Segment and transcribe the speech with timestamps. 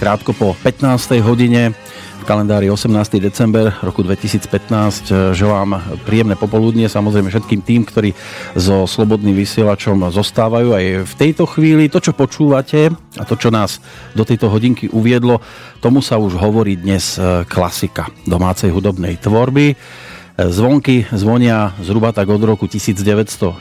[0.00, 1.20] krátko po 15.
[1.20, 1.76] hodine
[2.20, 3.20] v kalendári 18.
[3.20, 5.76] december roku 2015 e, želám
[6.08, 8.16] príjemné popoludnie samozrejme všetkým tým, ktorí
[8.56, 11.92] so slobodným vysielačom zostávajú aj v tejto chvíli.
[11.92, 12.88] To, čo počúvate
[13.20, 13.76] a to, čo nás
[14.16, 15.44] do tejto hodinky uviedlo,
[15.84, 19.76] tomu sa už hovorí dnes e, klasika domácej hudobnej tvorby.
[20.48, 23.60] Zvonky zvonia zhruba tak od roku 1969.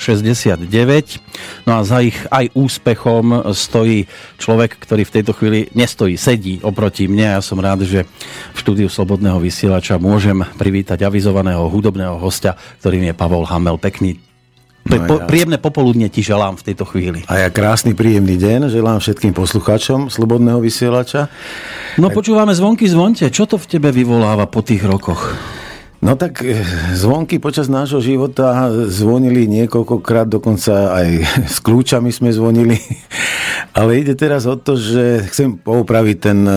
[1.68, 4.08] No a za ich aj úspechom stojí
[4.40, 7.36] človek, ktorý v tejto chvíli nestojí, sedí oproti mne.
[7.36, 8.08] Ja som rád, že
[8.56, 13.76] v štúdiu Slobodného vysielača môžem privítať avizovaného hudobného hostia, ktorým je Pavol Hamel.
[13.76, 14.16] Pekný
[14.90, 15.28] No ja.
[15.28, 17.22] Príjemné popoludne ti želám v tejto chvíli.
[17.30, 21.30] A ja krásny, príjemný deň želám všetkým poslucháčom Slobodného vysielača.
[22.02, 23.30] No počúvame zvonky zvonte.
[23.30, 25.38] Čo to v tebe vyvoláva po tých rokoch?
[26.00, 26.64] No tak eh,
[26.96, 31.08] zvonky počas nášho života zvonili niekoľkokrát, dokonca aj
[31.56, 32.80] s kľúčami sme zvonili.
[33.70, 36.56] Ale ide teraz o to, že chcem poupraviť ten eh,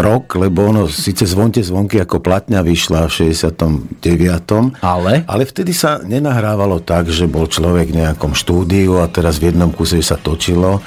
[0.00, 4.80] rok, lebo ono síce zvonte zvonky ako platňa vyšla v 69.
[4.80, 5.28] Ale?
[5.28, 9.68] Ale vtedy sa nenahrávalo tak, že bol človek v nejakom štúdiu a teraz v jednom
[9.68, 10.80] kuse sa točilo.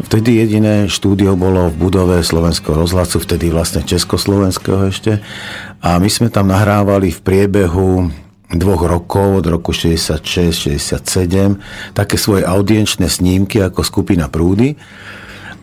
[0.00, 5.20] Vtedy jediné štúdio bolo v budove Slovenského rozhlasu, vtedy vlastne Československého ešte.
[5.84, 8.08] A my sme tam nahrávali v priebehu
[8.48, 10.96] dvoch rokov, od roku 66-67,
[11.92, 14.80] také svoje audienčné snímky ako skupina Prúdy.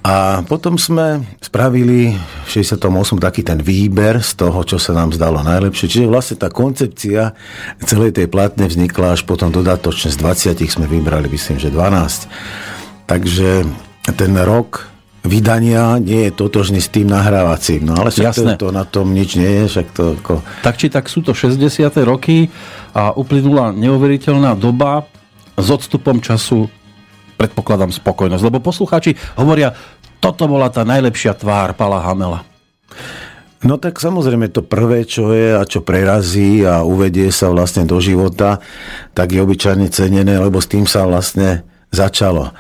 [0.02, 2.82] A potom sme spravili v 68
[3.22, 5.90] taký ten výber z toho, čo sa nám zdalo najlepšie.
[5.90, 7.38] Čiže vlastne tá koncepcia
[7.86, 12.30] celej tej platne vznikla až potom dodatočne z 20 sme vybrali, myslím, že 12.
[13.06, 13.50] Takže
[14.14, 14.91] ten rok
[15.22, 17.86] vydania nie je totožný s tým nahrávacím.
[17.86, 18.54] No ale však Jasné.
[18.58, 19.64] to, to na tom nič nie je.
[19.70, 20.34] Však to ako...
[20.66, 21.62] Tak či tak sú to 60.
[22.06, 22.50] roky
[22.94, 25.06] a uplynula neuveriteľná doba
[25.58, 26.68] s odstupom času
[27.38, 28.44] predpokladám spokojnosť.
[28.46, 29.74] Lebo poslucháči hovoria,
[30.22, 32.46] toto bola tá najlepšia tvár Pala Hamela.
[33.62, 38.02] No tak samozrejme to prvé, čo je a čo prerazí a uvedie sa vlastne do
[38.02, 38.58] života,
[39.14, 41.62] tak je obyčajne cenené, lebo s tým sa vlastne
[41.94, 42.58] začalo.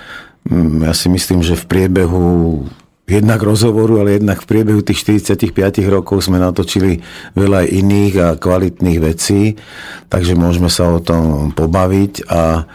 [0.50, 2.66] Mm, ja si myslím, že v priebehu
[3.12, 5.52] jednak rozhovoru, ale jednak v priebehu tých 45
[5.92, 7.04] rokov sme natočili
[7.36, 9.60] veľa iných a kvalitných vecí,
[10.08, 12.66] takže môžeme sa o tom pobaviť a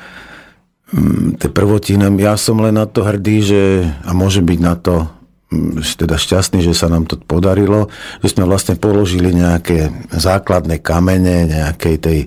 [0.92, 3.62] mm, tie prvotiny, ja som len na to hrdý, že,
[4.04, 5.08] a môže byť na to
[5.50, 7.88] mm, teda šťastný, že sa nám to podarilo,
[8.20, 12.18] že sme vlastne položili nejaké základné kamene nejakej tej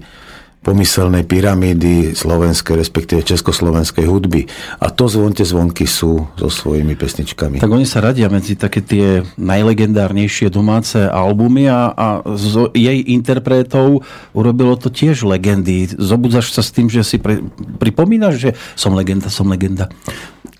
[0.59, 4.43] pomyselnej pyramídy slovenskej, respektíve československej hudby.
[4.83, 7.63] A to zvonte zvonky sú so svojimi pesničkami.
[7.63, 14.03] Tak oni sa radia medzi také tie najlegendárnejšie domáce albumy a, a z jej interpretov
[14.35, 15.87] urobilo to tiež legendy.
[15.95, 17.39] Zobudzaš sa s tým, že si pre,
[17.79, 19.87] pripomínaš, že som legenda, som legenda.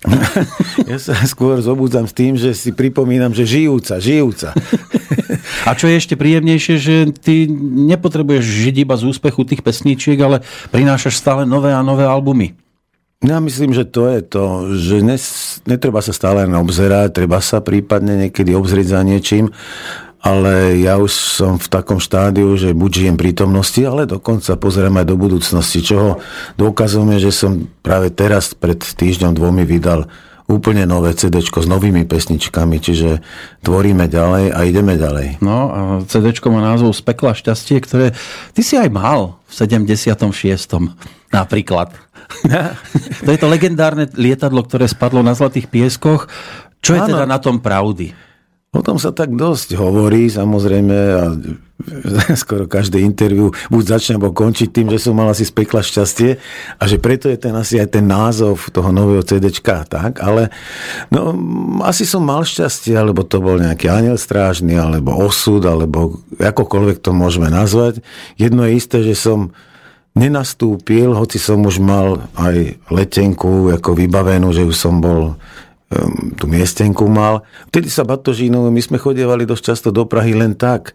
[0.90, 4.56] Ja sa skôr zobudzam s tým, že si pripomínam, že žijúca, žijúca.
[5.68, 7.46] A čo je ešte príjemnejšie, že ty
[7.90, 10.42] nepotrebuješ žiť iba z úspechu tých pesničiek, ale
[10.72, 12.56] prinášaš stále nové a nové albumy.
[13.20, 14.44] Ja myslím, že to je to,
[14.80, 15.24] že nes,
[15.68, 19.52] netreba sa stále len obzerať, treba sa prípadne niekedy obzrieť za niečím,
[20.20, 25.06] ale ja už som v takom štádiu, že buď žijem prítomnosti, ale dokonca pozerám aj
[25.08, 26.20] do budúcnosti, čoho
[26.60, 30.04] dokazom je, že som práve teraz pred týždňom dvomi vydal
[30.50, 33.22] úplne nové CD s novými pesničkami, čiže
[33.62, 35.38] tvoríme ďalej a ideme ďalej.
[35.38, 35.78] No a
[36.10, 38.06] CD má názov Spekla šťastie, ktoré
[38.50, 40.18] ty si aj mal v 76.
[41.30, 41.94] napríklad.
[43.24, 46.26] to je to legendárne lietadlo, ktoré spadlo na Zlatých pieskoch.
[46.82, 47.08] Čo je ano.
[47.14, 48.29] teda na tom pravdy?
[48.70, 51.34] O tom sa tak dosť hovorí, samozrejme, a
[52.42, 56.38] skoro každé interviu buď začne, alebo končiť tým, že som mal asi z pekla šťastie
[56.78, 60.54] a že preto je ten asi aj ten názov toho nového CDčka, tak, ale
[61.10, 61.34] no,
[61.82, 67.10] asi som mal šťastie, alebo to bol nejaký aniel strážny, alebo osud, alebo akokoľvek to
[67.10, 68.06] môžeme nazvať.
[68.38, 69.50] Jedno je isté, že som
[70.14, 75.34] nenastúpil, hoci som už mal aj letenku ako vybavenú, že už som bol
[75.90, 77.42] Ehm, tú miestenku mal.
[77.74, 80.94] Vtedy sa Batožínov, my sme chodievali dosť často do Prahy len tak.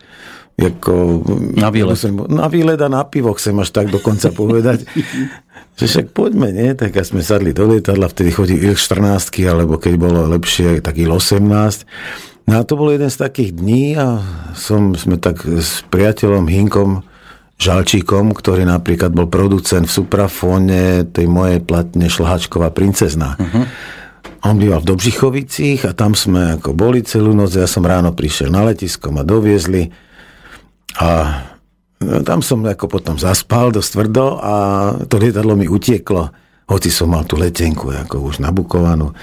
[0.56, 1.20] Ako,
[1.60, 2.00] na výlet.
[2.32, 4.88] Na výlet a na pivo chcem až tak dokonca povedať.
[5.76, 6.72] že však poďme, nie?
[6.80, 11.12] Tak sme sadli do lietadla, vtedy chodí il 14 alebo keď bolo lepšie, tak il
[11.12, 11.44] 18.
[12.48, 14.24] No a to bol jeden z takých dní a
[14.56, 17.04] som, sme tak s priateľom Hinkom
[17.60, 23.36] Žalčíkom, ktorý napríklad bol producent v Suprafóne tej mojej platne Šlhačková princezna.
[23.36, 23.64] Uh-huh.
[24.46, 27.58] On býval v Dobřichovicích a tam sme ako boli celú noc.
[27.58, 29.90] Ja som ráno prišiel na letisko, ma doviezli
[31.02, 31.10] a
[32.06, 34.54] No, tam som ako potom zaspal dosť tvrdo a
[35.08, 36.28] to lietadlo mi utieklo,
[36.68, 39.16] hoci som mal tú letenku ako už nabukovanú.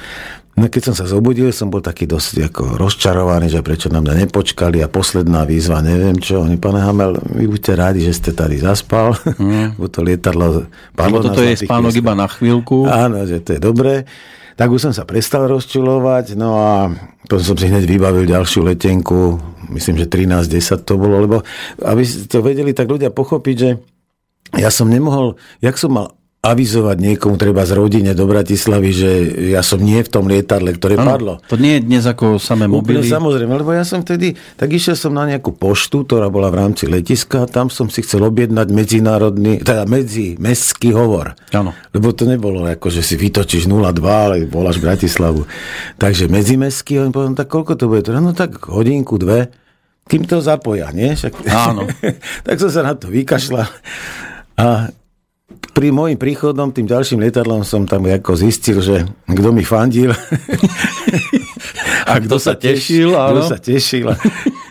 [0.53, 4.29] No keď som sa zobudil, som bol taký dosť ako rozčarovaný, že prečo na mňa
[4.29, 6.45] nepočkali a posledná výzva, neviem čo.
[6.45, 9.75] Oni, pane Hamel, vy buďte rádi, že ste tady zaspal, mm.
[9.81, 12.85] bo to lietadlo padlo Lebo toto je spánok iba na chvíľku.
[12.85, 14.05] Áno, že to je dobré.
[14.57, 16.93] Tak už som sa prestal rozčulovať, no a
[17.25, 19.41] potom som si hneď vybavil ďalšiu letenku,
[19.73, 21.37] myslím, že 13.10 to bolo, lebo
[21.81, 23.71] aby to vedeli tak ľudia pochopiť, že
[24.61, 26.07] ja som nemohol, jak som mal
[26.43, 29.11] avizovať niekomu treba z rodine do Bratislavy, že
[29.55, 31.33] ja som nie v tom lietadle, ktoré ano, padlo.
[31.47, 32.99] To nie je dnes ako samé mobily.
[32.99, 36.67] Úplne samozrejme, lebo ja som vtedy, tak išiel som na nejakú poštu, ktorá bola v
[36.67, 41.39] rámci letiska a tam som si chcel objednať medzinárodný, teda medzi mestský hovor.
[41.55, 41.79] Ano.
[41.95, 45.47] Lebo to nebolo ako, že si vytočíš 02, ale voláš Bratislavu.
[45.95, 48.11] Takže medzimestský, on povedal, tak koľko to bude?
[48.11, 49.47] No tak hodinku, dve,
[50.11, 51.15] kým to zapoja, nie?
[51.15, 51.39] Však...
[51.47, 51.87] Áno.
[52.51, 53.71] tak som sa na to vykašľal.
[54.59, 54.91] A
[55.53, 60.13] pri môjim príchodom tým ďalším lietadlom som tam ako zistil, že kto mi fandil.
[62.11, 63.13] a kto sa tešil.
[63.15, 64.17] Kto sa tešil a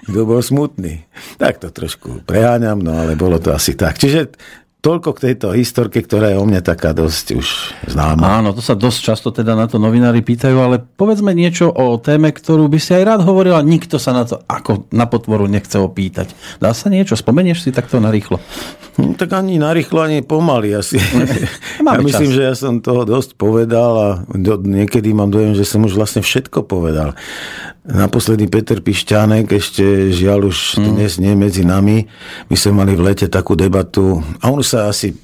[0.05, 1.07] kto bol smutný.
[1.39, 3.97] Tak to trošku preháňam, no ale bolo to asi tak.
[3.97, 4.35] Čiže
[4.81, 7.47] Toľko k tejto historke, ktorá je o mne taká dosť už
[7.85, 8.41] známa.
[8.41, 12.33] Áno, to sa dosť často teda na to novinári pýtajú, ale povedzme niečo o téme,
[12.33, 15.77] ktorú by si aj rád hovoril a nikto sa na to ako na potvoru nechce
[15.77, 16.33] opýtať.
[16.57, 17.13] Dá sa niečo?
[17.13, 18.41] Spomenieš si takto narýchlo?
[18.97, 20.97] No, tak ani narýchlo, ani pomaly asi.
[21.77, 22.37] ja myslím, čas.
[22.37, 24.09] že ja som toho dosť povedal a
[24.65, 27.13] niekedy mám dojem, že som už vlastne všetko povedal.
[27.81, 30.85] Naposledy Peter Pišťánek, ešte žiaľ už mm.
[30.85, 32.05] dnes nie medzi nami.
[32.45, 35.17] My sme mali v lete takú debatu a on sa asi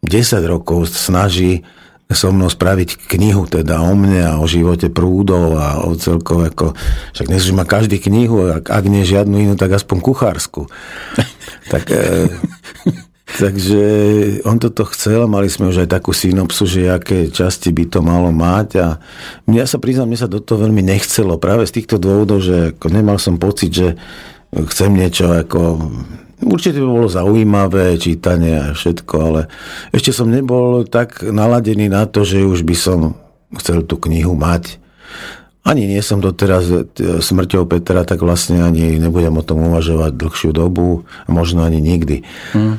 [0.00, 1.60] 10 rokov snaží
[2.08, 6.72] so mnou spraviť knihu teda o mne a o živote prúdov a o celkové ako,
[7.12, 10.64] však dnes už má každý knihu, ak, ak nie žiadnu inú, tak aspoň kuchársku.
[11.72, 12.32] tak e,
[13.28, 13.82] Takže
[14.48, 18.32] on toto chcel, mali sme už aj takú synopsu, že aké časti by to malo
[18.32, 18.86] mať a
[19.52, 22.86] ja sa priznám, mne sa do toho veľmi nechcelo práve z týchto dôvodov, že ako
[22.88, 23.88] nemal som pocit, že
[24.48, 25.60] chcem niečo ako
[26.38, 29.40] Určite by bolo zaujímavé čítanie a všetko, ale
[29.90, 33.18] ešte som nebol tak naladený na to, že už by som
[33.58, 34.78] chcel tú knihu mať.
[35.66, 41.02] Ani nie som doteraz smrťou Petra, tak vlastne ani nebudem o tom uvažovať dlhšiu dobu,
[41.26, 42.22] možno ani nikdy.
[42.54, 42.78] Hmm.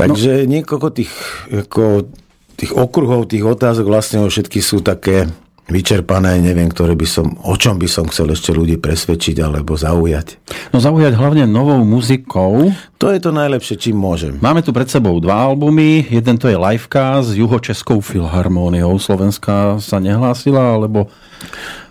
[0.00, 0.48] Takže no.
[0.48, 1.12] niekoľko tých,
[1.52, 2.08] ako,
[2.56, 5.28] tých okruhov, tých otázok vlastne všetky sú také
[5.70, 10.42] vyčerpané, neviem, ktoré by som, o čom by som chcel ešte ľudí presvedčiť alebo zaujať.
[10.74, 12.74] No zaujať hlavne novou muzikou.
[12.98, 14.36] To je to najlepšie, čím môžem.
[14.42, 16.10] Máme tu pred sebou dva albumy.
[16.10, 18.98] Jeden to je Livecast s Juhočeskou filharmóniou.
[18.98, 21.06] Slovenská sa nehlásila, alebo...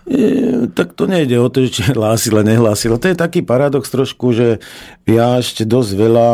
[0.04, 3.00] E, tak to nejde o to, či hlásila, nehlásila.
[3.00, 4.60] To je taký paradox trošku, že
[5.08, 6.30] ja ešte dosť veľa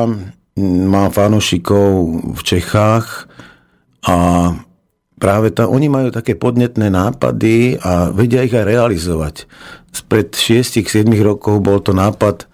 [0.60, 1.88] mám fanúšikov
[2.36, 3.28] v Čechách
[4.08, 4.16] a
[5.20, 9.36] práve tá, oni majú také podnetné nápady a vedia ich aj realizovať.
[9.92, 12.48] Spred 6-7 rokov bol to nápad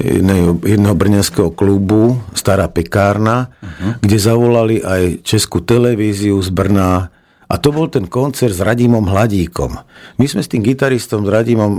[0.00, 4.00] jedného, jedného brňanského klubu, Stará pekárna, uh-huh.
[4.00, 7.12] kde zavolali aj Českú televíziu z Brna
[7.52, 9.76] a to bol ten koncert s Radimom Hladíkom.
[10.16, 11.72] My sme s tým gitaristom, s Radimom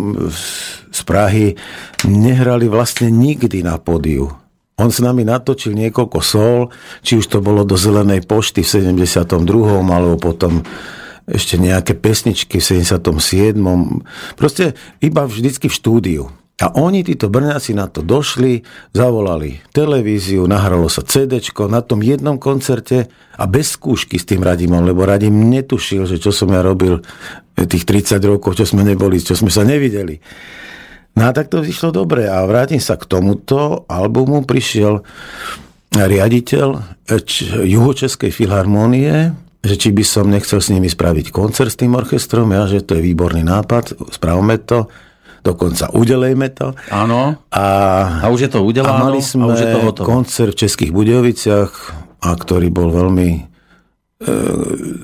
[0.93, 1.57] z Prahy,
[2.05, 4.42] nehrali vlastne nikdy na pódiu.
[4.81, 6.73] On s nami natočil niekoľko sol,
[7.05, 9.29] či už to bolo do Zelenej pošty v 72.
[9.85, 10.65] alebo potom
[11.29, 13.55] ešte nejaké pesničky v 77.
[14.35, 16.23] Proste iba vždycky v štúdiu.
[16.61, 18.61] A oni, títo Brňáci, na to došli,
[18.93, 24.85] zavolali televíziu, nahralo sa CD na tom jednom koncerte a bez skúšky s tým Radimom,
[24.85, 27.01] lebo Radim netušil, že čo som ja robil
[27.57, 30.21] tých 30 rokov, čo sme neboli, čo sme sa nevideli.
[31.13, 34.41] No a tak to vyšlo dobre a vrátim sa k tomuto albumu.
[34.43, 35.05] Prišiel
[35.93, 36.67] riaditeľ
[37.63, 39.29] Juhočeskej filharmónie,
[39.61, 42.97] že či by som nechcel s nimi spraviť koncert s tým orchestrom, ja, že to
[42.97, 44.89] je výborný nápad, spravme to,
[45.45, 46.73] dokonca udelejme to.
[46.89, 47.37] Áno.
[47.53, 47.65] A,
[48.23, 48.97] a už je to udelané.
[48.97, 51.71] A mali sme a už je to koncert v Českých Budejoviciach,
[52.23, 53.52] a ktorý bol veľmi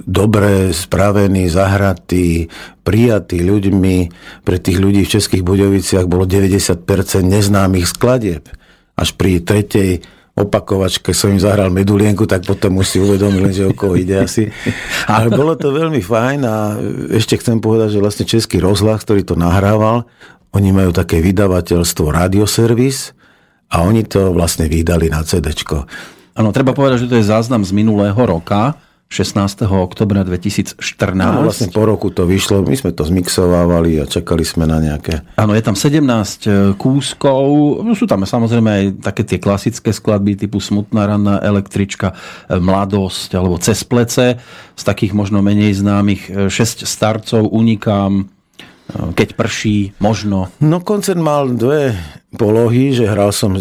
[0.06, 2.48] dobre spravený, zahratý,
[2.84, 3.98] prijatý ľuďmi.
[4.44, 6.84] Pre tých ľudí v Českých Budoviciach bolo 90%
[7.24, 8.48] neznámych skladieb.
[9.00, 10.04] Až pri tretej
[10.40, 14.48] opakovačke som im zahral medulienku, tak potom už si uvedomil, že o koho ide asi.
[15.12, 16.80] Ale bolo to veľmi fajn a
[17.12, 20.08] ešte chcem povedať, že vlastne Český rozhlas, ktorý to nahrával,
[20.56, 23.14] oni majú také vydavateľstvo Radioservis
[23.70, 25.52] a oni to vlastne vydali na CD.
[26.40, 29.66] Áno, treba povedať, že to je záznam z minulého roka, 16.
[29.66, 30.78] oktobra 2014.
[31.18, 35.26] No, vlastne po roku to vyšlo, my sme to zmixovávali a čakali sme na nejaké...
[35.34, 40.38] Áno, je tam 17 e, kúskov, no, sú tam samozrejme aj také tie klasické skladby
[40.38, 42.14] typu Smutná ranná električka,
[42.46, 44.38] e, Mladosť alebo Cez plece,
[44.78, 48.30] z takých možno menej známych 6 e, starcov, Unikám,
[48.90, 50.54] keď prší, možno.
[50.62, 51.98] No koncert mal dve
[52.38, 53.58] polohy, že hral som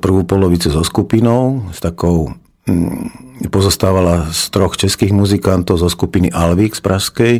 [0.00, 3.10] prvú polovicu so skupinou, s takou Mm,
[3.52, 7.34] pozostávala z troch českých muzikantov zo skupiny Alvik z Pražskej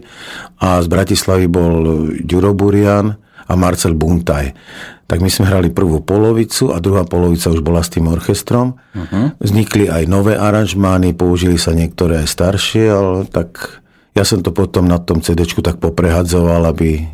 [0.60, 1.72] a z Bratislavy bol
[2.20, 4.52] Ďuro Burian a Marcel Buntaj.
[5.06, 8.74] Tak my sme hrali prvú polovicu a druhá polovica už bola s tým orchestrom.
[8.90, 9.30] Uh-huh.
[9.38, 13.80] Vznikli aj nové aranžmány, použili sa niektoré aj staršie, ale tak
[14.18, 17.06] ja som to potom na tom cd tak poprehadzoval, aby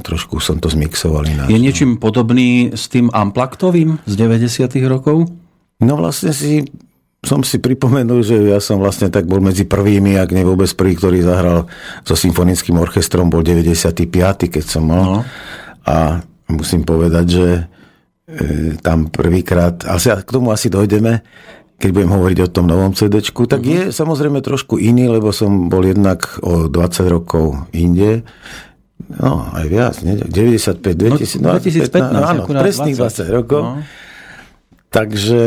[0.00, 1.52] trošku som to zmixoval ináč.
[1.52, 5.28] Je niečím podobný s tým Amplaktovým z 90 rokov?
[5.84, 6.64] No vlastne si
[7.22, 10.98] som si pripomenul, že ja som vlastne tak bol medzi prvými, ak nie vôbec prvý,
[10.98, 11.70] ktorý zahral
[12.02, 14.02] so symfonickým orchestrom, bol 95.
[14.50, 15.06] keď som mal.
[15.06, 15.20] No.
[15.86, 16.18] A
[16.50, 17.48] musím povedať, že
[18.26, 21.22] e, tam prvýkrát, asi k tomu asi dojdeme,
[21.78, 23.70] keď budem hovoriť o tom novom CD, tak uh-huh.
[23.70, 28.26] je samozrejme trošku iný, lebo som bol jednak o 20 rokov inde.
[29.18, 30.18] No, aj viac, nie?
[30.18, 33.62] 95, 2000, no, 2015, 2015 áno, presných 20, 20 rokov.
[33.62, 33.74] No.
[34.90, 35.40] Takže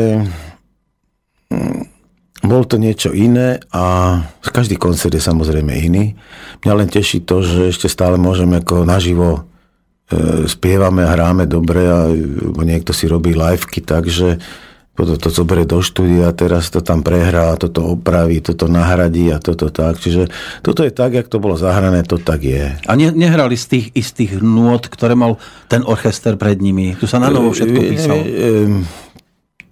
[2.46, 6.14] bol to niečo iné a každý koncert je samozrejme iný.
[6.62, 9.44] Mňa len teší to, že ešte stále môžeme ako naživo
[10.10, 12.10] e, spievame a hráme dobre a
[12.62, 14.38] niekto si robí liveky, takže
[14.96, 19.68] potom to zoberie do štúdia, teraz to tam prehrá, toto opraví, toto nahradí a toto
[19.68, 20.00] tak.
[20.00, 20.32] Čiže
[20.64, 22.72] toto je tak, jak to bolo zahrané, to tak je.
[22.88, 25.36] A ne, nehrali z tých istých nôt, ktoré mal
[25.68, 26.96] ten orchester pred nimi?
[26.96, 28.24] Tu sa na novo všetko písalo.
[28.24, 28.50] E, e,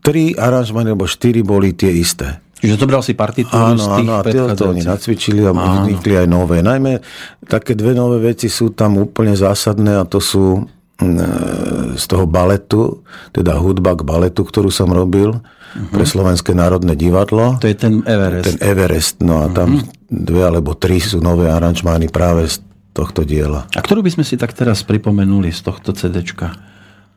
[0.04, 2.44] tri aranžmány, alebo štyri boli tie isté.
[2.64, 5.84] Čiže zobral si partitúru áno, z tých áno, a to oni nacvičili a áno.
[5.84, 6.64] vznikli aj nové.
[6.64, 7.04] Najmä
[7.44, 10.64] také dve nové veci sú tam úplne zásadné a to sú
[10.96, 13.04] mm, z toho baletu,
[13.36, 15.92] teda hudba k baletu, ktorú som robil uh-huh.
[15.92, 17.60] pre Slovenské národné divadlo.
[17.60, 18.44] To je ten Everest.
[18.48, 19.84] Ten Everest, no a tam uh-huh.
[20.08, 22.64] dve alebo tri sú nové aranžmány práve z
[22.96, 23.68] tohto diela.
[23.76, 26.73] A ktorú by sme si tak teraz pripomenuli z tohto CDčka?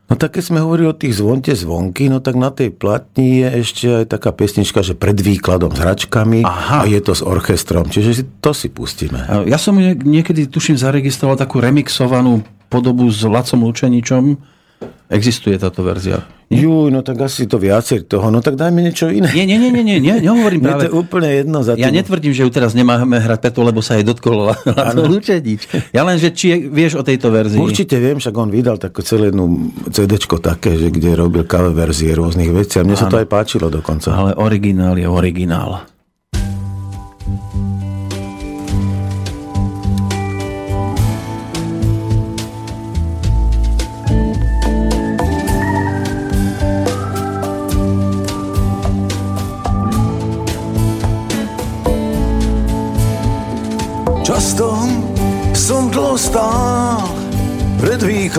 [0.07, 3.47] No tak keď sme hovorili o tých zvonte zvonky, no tak na tej platni je
[3.59, 6.83] ešte aj taká piesnička, že pred výkladom s hračkami Aha.
[6.83, 9.27] a je to s orchestrom, čiže to si pustíme.
[9.51, 12.39] Ja som niekedy, tuším, zaregistroval takú remixovanú
[12.71, 14.39] podobu s Lacom Lučeničom,
[15.07, 16.27] Existuje táto verzia.
[16.47, 18.27] Jú, no tak asi to viacej toho.
[18.27, 19.27] No tak dajme niečo iné.
[19.35, 20.79] Nie, nie, nie, nie, nie, nie nehovorím práve.
[20.83, 23.99] to je úplne jedno za Ja netvrdím, že ju teraz nemáme hrať preto, lebo sa
[23.99, 24.51] jej dotkol
[24.95, 25.67] Lučedič.
[25.95, 27.59] Ja len, že či vieš o tejto verzii.
[27.59, 32.11] Určite viem, však on vydal takú celé jednu CD také, že kde robil cover verzie
[32.11, 33.01] rôznych vecí a mne ano.
[33.01, 34.11] sa to aj páčilo dokonca.
[34.11, 35.87] Ale originál je originál.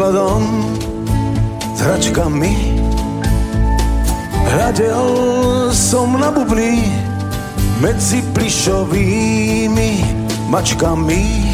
[0.08, 0.64] Výkladom
[1.76, 2.56] s.
[4.48, 5.04] Hľadel
[5.76, 6.80] som na bubny
[7.84, 9.90] medzi plišovými
[10.48, 11.52] mačkami.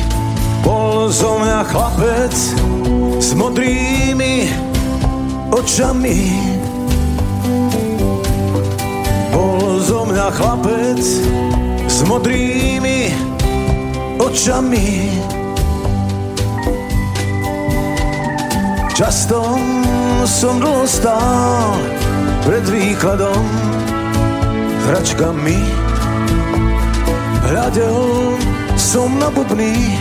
[0.63, 2.35] Bol zo mňa chlapec
[3.19, 4.55] s modrými
[5.51, 6.19] očami.
[9.35, 11.03] Bol zo mňa chlapec
[11.91, 13.11] s modrými
[14.23, 15.11] očami.
[18.95, 19.43] Často
[20.23, 21.83] som dlho stál
[22.47, 23.43] pred výkladom
[24.87, 25.59] hračkami.
[27.51, 28.39] Hľadel
[28.79, 29.99] som na bubny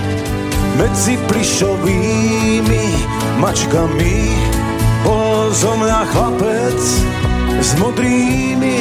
[0.77, 2.85] medzi plišovými
[3.41, 4.29] mačkami.
[5.01, 6.79] Bol zo mňa chlapec
[7.65, 8.77] s modrými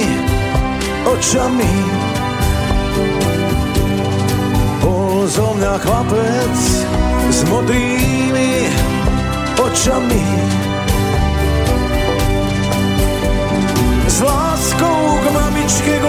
[1.08, 1.72] očami.
[5.22, 6.56] zo mňa chlapec
[7.30, 8.81] s modrými očami.
[14.06, 16.04] S láskou k mamičke, k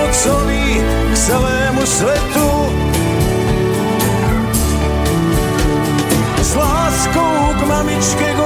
[1.12, 2.50] k celému svetu.
[6.44, 8.40] S láskou k mamičke, k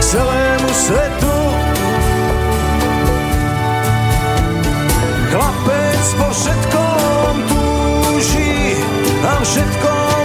[0.00, 1.36] k celému svetu.
[5.30, 8.80] Chlapec po všetkom túži,
[9.28, 10.19] a všetko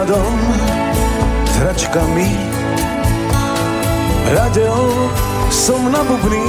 [0.00, 0.36] výkladom
[1.60, 2.32] tračkami.
[4.32, 4.80] Radel
[5.52, 6.48] som na bubny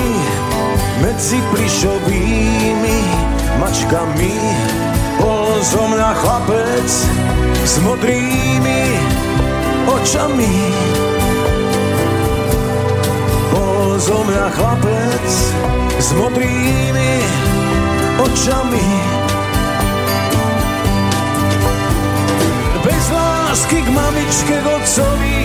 [1.03, 2.99] medzi plišovými
[3.59, 4.35] mačkami.
[5.19, 6.89] Bol zo mňa chlapec
[7.67, 8.81] s modrými
[9.99, 10.55] očami.
[13.51, 15.27] Bol zo mňa chlapec
[15.99, 17.11] s modrými
[18.15, 19.20] očami.
[23.91, 25.37] Mamičke, k otcovi,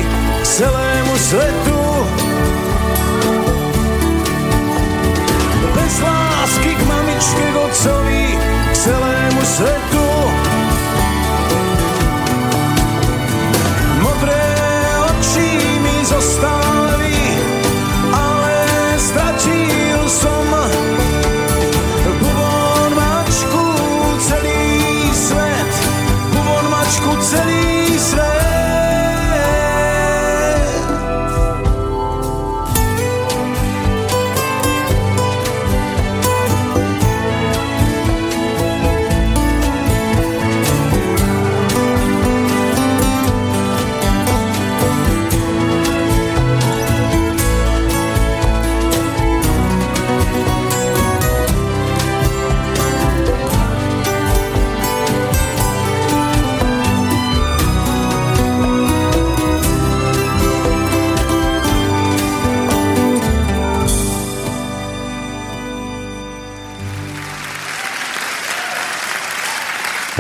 [0.43, 1.83] k celému svetu.
[5.75, 8.25] Bez lásky k mamičke, k otcovi,
[8.73, 9.96] k celému svetu.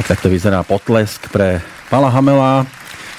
[0.07, 1.59] Tak takto vyzerá potlesk pre
[1.90, 2.62] Pala Hamela,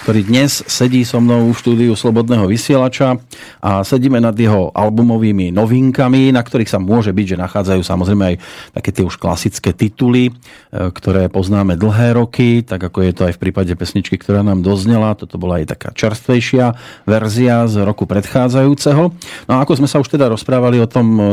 [0.07, 3.19] ktorý dnes sedí so mnou v štúdiu Slobodného vysielača
[3.61, 8.35] a sedíme nad jeho albumovými novinkami, na ktorých sa môže byť, že nachádzajú samozrejme aj
[8.77, 10.31] také tie už klasické tituly, e,
[10.71, 15.17] ktoré poznáme dlhé roky, tak ako je to aj v prípade pesničky, ktorá nám doznela.
[15.17, 16.77] Toto bola aj taká čerstvejšia
[17.09, 19.03] verzia z roku predchádzajúceho.
[19.49, 21.23] No a ako sme sa už teda rozprávali o tom e,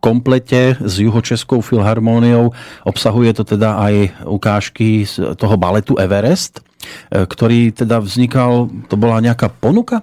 [0.00, 2.52] komplete s juhočeskou filharmóniou,
[2.88, 6.64] obsahuje to teda aj ukážky z toho baletu Everest,
[7.12, 10.02] e, ktorý teda vznikal, to bola nejaká ponuka?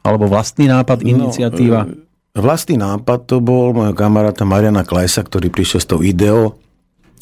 [0.00, 1.84] Alebo vlastný nápad, iniciatíva?
[1.84, 6.56] No, vlastný nápad to bol môjho kamaráta Mariana Klajsa, ktorý prišiel s tou ideou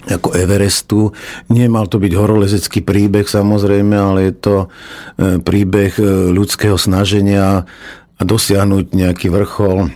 [0.07, 1.11] ako Everestu.
[1.51, 4.67] Nemal to byť horolezecký príbeh samozrejme, ale je to e,
[5.43, 7.67] príbeh e, ľudského snaženia
[8.19, 9.91] a dosiahnuť nejaký vrchol.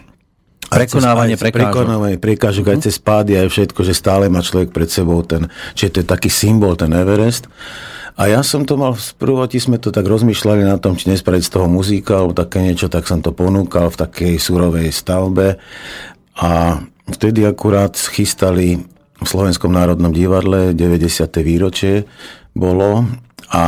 [0.72, 1.68] Prekonávanie prekážok.
[1.68, 5.90] Prekonávanie prekážok, aj cez pády, aj všetko, že stále má človek pred sebou ten, čiže
[5.92, 7.46] to je taký symbol, ten Everest.
[8.16, 11.42] A ja som to mal, v prvoti sme to tak rozmýšľali na tom, či nespraviť
[11.48, 15.56] z toho muzika, alebo také niečo, tak som to ponúkal v takej surovej stavbe.
[16.36, 18.84] A vtedy akurát chystali
[19.22, 21.24] v Slovenskom národnom divadle 90.
[21.40, 22.04] výročie
[22.52, 23.06] bolo
[23.48, 23.64] a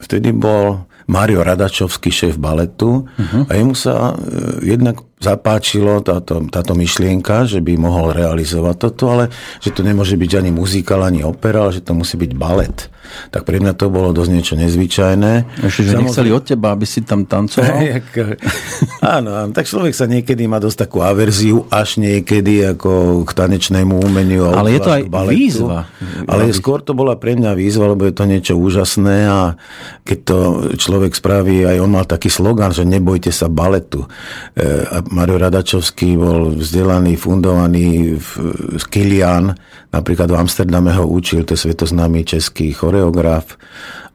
[0.00, 3.50] vtedy bol Mário Radačovský, šéf baletu uh-huh.
[3.50, 4.22] a jemu sa e,
[4.62, 9.28] jednak zapáčilo táto, táto myšlienka, že by mohol realizovať toto, ale
[9.60, 12.88] že to nemôže byť ani muzikál, ani opera, ale že to musí byť balet.
[13.30, 15.32] Tak pre mňa to bolo dosť niečo nezvyčajné.
[15.66, 18.00] Ešte, že nechceli od teba, aby si tam tancoval?
[19.18, 24.00] áno, áno, tak človek sa niekedy má dosť takú averziu, až niekedy ako k tanečnému
[24.00, 24.54] umeniu.
[24.54, 25.36] Ale je to aj baletu.
[25.36, 25.90] výzva.
[26.30, 29.58] Ale skôr to bola pre mňa výzva, lebo je to niečo úžasné a
[30.06, 30.36] keď to
[30.78, 34.06] človek spraví, aj on mal taký slogan, že nebojte sa baletu.
[34.54, 39.50] E, Mario Radačovský bol vzdelaný, fundovaný v Kilian,
[39.90, 43.58] napríklad v Amsterdame ho učil, to je svetoznámy český choreograf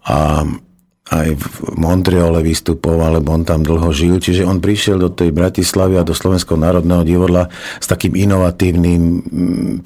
[0.07, 0.47] a
[1.05, 1.45] aj v
[1.77, 4.17] Montreale vystupoval, lebo on tam dlho žil.
[4.17, 7.45] Čiže on prišiel do tej Bratislavy a do Slovenského národného divadla
[7.77, 9.21] s takým inovatívnym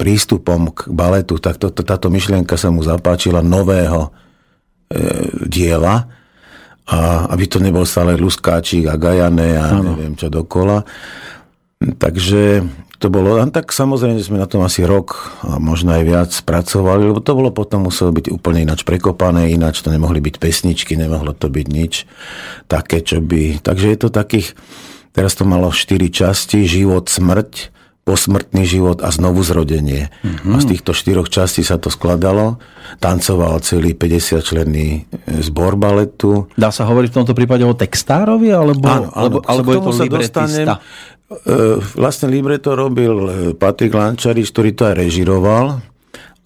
[0.00, 1.36] prístupom k baletu.
[1.36, 4.10] Tak to, to, táto myšlienka sa mu zapáčila nového e,
[5.44, 6.08] diela
[6.90, 9.94] a aby to nebol stále luskáčik a gajané a ano.
[9.94, 10.82] neviem čo dokola.
[11.80, 12.66] Takže
[13.00, 17.24] to bolo, tak samozrejme sme na tom asi rok a možno aj viac pracovali, lebo
[17.24, 21.48] to bolo potom muselo byť úplne ináč prekopané, ináč to nemohli byť pesničky, nemohlo to
[21.48, 22.04] byť nič
[22.68, 23.64] také, čo by...
[23.64, 24.52] Takže je to takých,
[25.16, 27.72] teraz to malo 4 časti, život, smrť,
[28.10, 30.10] posmrtný život a znovu zrodenie.
[30.26, 30.50] Mm-hmm.
[30.50, 32.58] A z týchto štyroch častí sa to skladalo.
[32.98, 36.50] Tancoval celý 50 členný e, zbor baletu.
[36.58, 38.50] Dá sa hovoriť v tomto prípade o textárovi?
[38.50, 40.42] Alebo, áno, áno, alebo, je to libretista?
[40.42, 40.74] Dostanem,
[41.94, 45.78] vlastne libreto robil e, Patrik Lančarič, ktorý to aj režiroval.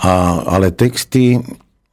[0.05, 0.13] A,
[0.45, 1.41] ale texty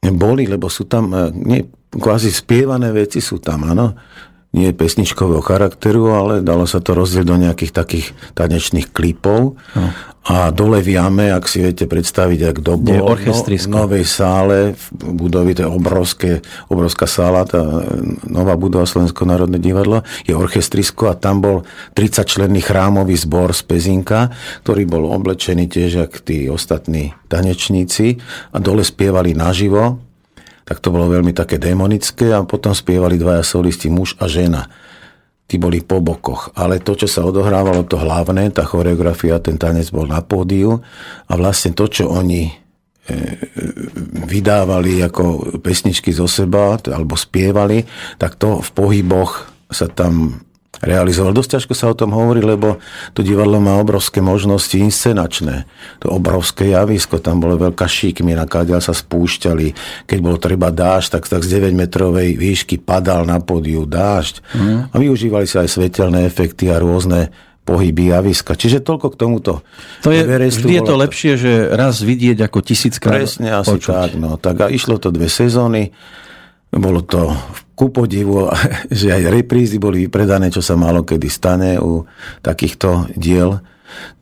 [0.04, 4.20] boli, lebo sú tam, e, nie, kvázi spievané veci sú tam, áno
[4.52, 9.56] nie pesničkového charakteru, ale dalo sa to rozdieť do nejakých takých tanečných klipov.
[9.72, 9.88] No.
[10.22, 14.78] A dole v jame, ak si viete predstaviť, ak do bol, no, v novej sále,
[14.78, 14.86] v
[15.18, 16.30] budovy, to je obrovské,
[16.70, 17.58] obrovská sála, tá
[18.30, 21.56] nová budova Slovensko národné divadlo, je orchestrisko a tam bol
[21.98, 24.30] 30 členný chrámový zbor z Pezinka,
[24.62, 28.22] ktorý bol oblečený tiež ako tí ostatní tanečníci
[28.54, 30.11] a dole spievali naživo,
[30.62, 34.70] tak to bolo veľmi také demonické a potom spievali dvaja solisti, muž a žena
[35.52, 36.56] tí boli po bokoch.
[36.56, 40.80] Ale to, čo sa odohrávalo, to hlavné, tá choreografia, ten tanec bol na pódiu
[41.28, 42.52] a vlastne to, čo oni e,
[44.24, 47.84] vydávali ako pesničky zo seba alebo spievali,
[48.16, 50.40] tak to v pohyboch sa tam
[50.80, 51.36] realizoval.
[51.36, 52.80] Dosť ťažko sa o tom hovorí, lebo
[53.12, 55.68] to divadlo má obrovské možnosti inscenačné.
[56.00, 59.76] To obrovské javisko, tam bolo veľká šikmina, káďal sa spúšťali.
[60.08, 64.40] Keď bolo treba dážď, tak, tak z 9-metrovej výšky padal na podiu dážď.
[64.56, 64.78] Mm.
[64.88, 67.28] A využívali sa aj svetelné efekty a rôzne
[67.62, 68.58] pohyby javiska.
[68.58, 69.52] Čiže toľko k tomuto.
[70.02, 73.92] To je, Everestu vždy je to lepšie, že raz vidieť ako tisíckrát Presne, asi počuť.
[73.94, 74.10] tak.
[74.18, 74.34] No.
[74.34, 75.94] Tak a išlo to dve sezóny.
[76.72, 77.36] Bolo to
[77.76, 78.48] ku podivu,
[78.90, 82.08] že aj reprízy boli vypredané, čo sa málo kedy stane u
[82.40, 83.60] takýchto diel.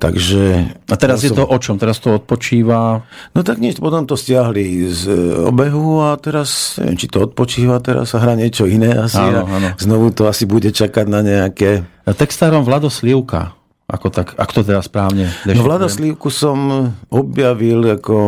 [0.02, 0.66] Takže...
[0.90, 1.78] A teraz je to o čom?
[1.78, 3.06] Teraz to odpočíva?
[3.30, 5.02] No tak niečo, potom to stiahli z
[5.46, 9.22] obehu a teraz, neviem, či to odpočíva, teraz sa hrá niečo iné asi.
[9.22, 9.70] Áno, áno.
[9.78, 11.86] Znovu to asi bude čakať na nejaké...
[12.02, 13.54] Textárom Vlado Slivka.
[13.90, 18.18] Ako, tak, ak to teda správne No Vlada Slívku som objavil ako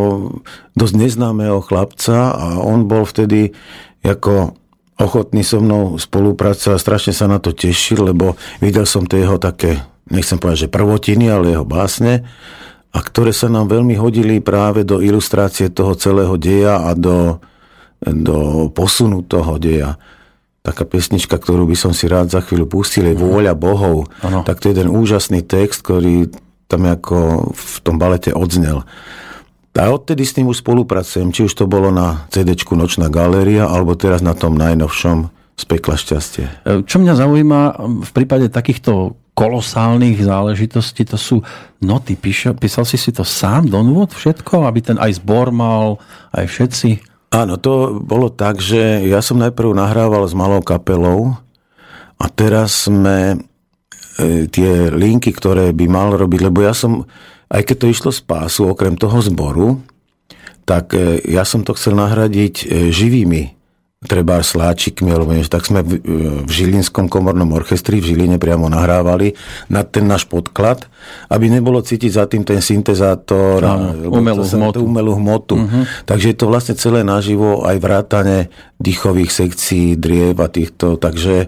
[0.75, 3.55] dosť neznámeho chlapca a on bol vtedy
[4.03, 4.59] ako
[4.99, 9.83] ochotný so mnou spolupracovať, strašne sa na to tešil, lebo videl som tie jeho také,
[10.11, 12.27] nechcem povedať, že prvotiny, ale jeho básne,
[12.93, 17.41] a ktoré sa nám veľmi hodili práve do ilustrácie toho celého deja a do,
[18.05, 19.97] do posunu toho deja.
[20.63, 24.13] Taká pesnička, ktorú by som si rád za chvíľu pustil, je Vôľa Bohov.
[24.23, 24.45] Ano.
[24.45, 26.31] Tak to je jeden úžasný text, ktorý
[26.69, 28.85] tam ako v tom balete odznel.
[29.73, 33.97] A odtedy s tým už spolupracujem, či už to bolo na CD Nočná galéria, alebo
[33.97, 36.45] teraz na tom najnovšom z pekla šťastie.
[36.45, 37.61] E, čo mňa zaujíma
[38.05, 41.41] v prípade takýchto kolosálnych záležitostí, to sú
[41.81, 42.21] noty.
[42.21, 44.69] Píšel, písal si si to sám, Donwood, všetko?
[44.69, 45.97] Aby ten aj zbor mal,
[46.37, 46.91] aj všetci?
[47.33, 51.41] Áno, to bolo tak, že ja som najprv nahrával s malou kapelou
[52.21, 53.41] a teraz sme
[54.21, 57.09] e, tie linky, ktoré by mal robiť, lebo ja som
[57.53, 59.85] aj keď to išlo z pásu, okrem toho zboru,
[60.65, 63.61] tak e, ja som to chcel nahradiť e, živými
[64.03, 68.67] treba sláčikmi, alebo niečo, tak sme v, e, v Žilinskom komornom orchestri v Žiline priamo
[68.67, 69.39] nahrávali
[69.71, 70.91] na ten náš podklad,
[71.31, 74.79] aby nebolo cítiť za tým ten syntezátor Áno, a umelú hmotu.
[74.83, 75.55] Umelú hmotu.
[75.55, 75.87] Uh-huh.
[76.03, 78.51] Takže je to vlastne celé naživo aj vrátane
[78.83, 81.47] dýchových sekcií, driev a týchto, takže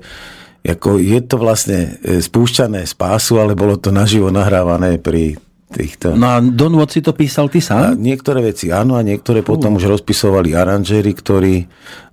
[0.63, 5.37] ako je to vlastne spúšťané z pásu, ale bolo to naživo nahrávané pri
[5.75, 6.15] týchto...
[6.15, 7.83] No a Don si to písal ty sám?
[7.83, 9.47] A niektoré veci áno a niektoré uh.
[9.47, 11.67] potom už rozpisovali aranžéri, ktorí,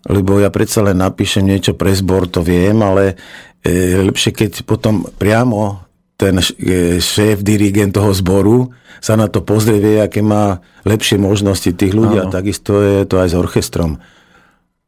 [0.09, 3.13] lebo ja predsa len napíšem niečo pre zbor, to viem, ale
[3.61, 5.85] e, lepšie, keď potom priamo
[6.17, 11.73] ten e, šéf, dirigent toho zboru sa na to pozrie, vie, aké má lepšie možnosti
[11.73, 13.97] tých ľudí a takisto je to aj s orchestrom.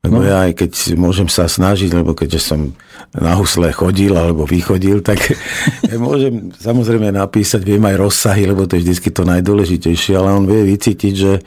[0.04, 0.28] Lebo no.
[0.28, 2.76] ja aj keď môžem sa snažiť, lebo keďže som
[3.16, 5.32] na husle chodil alebo vychodil, tak
[5.96, 10.76] môžem samozrejme napísať, viem aj rozsahy, lebo to je vždy to najdôležitejšie, ale on vie
[10.76, 11.40] vycítiť, že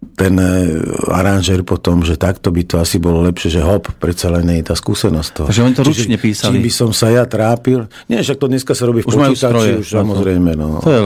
[0.00, 0.80] ten e,
[1.12, 4.72] aranžer potom, že takto by to asi bolo lepšie, že hop, predsa len je tá
[4.72, 5.46] skúsenosť toho.
[5.52, 6.56] Takže oni to ručne písali.
[6.56, 7.84] Či by som sa ja trápil.
[8.08, 10.56] Nie, však to dneska sa robí v už počítači, už samozrejme.
[10.56, 10.80] No.
[10.80, 11.00] To je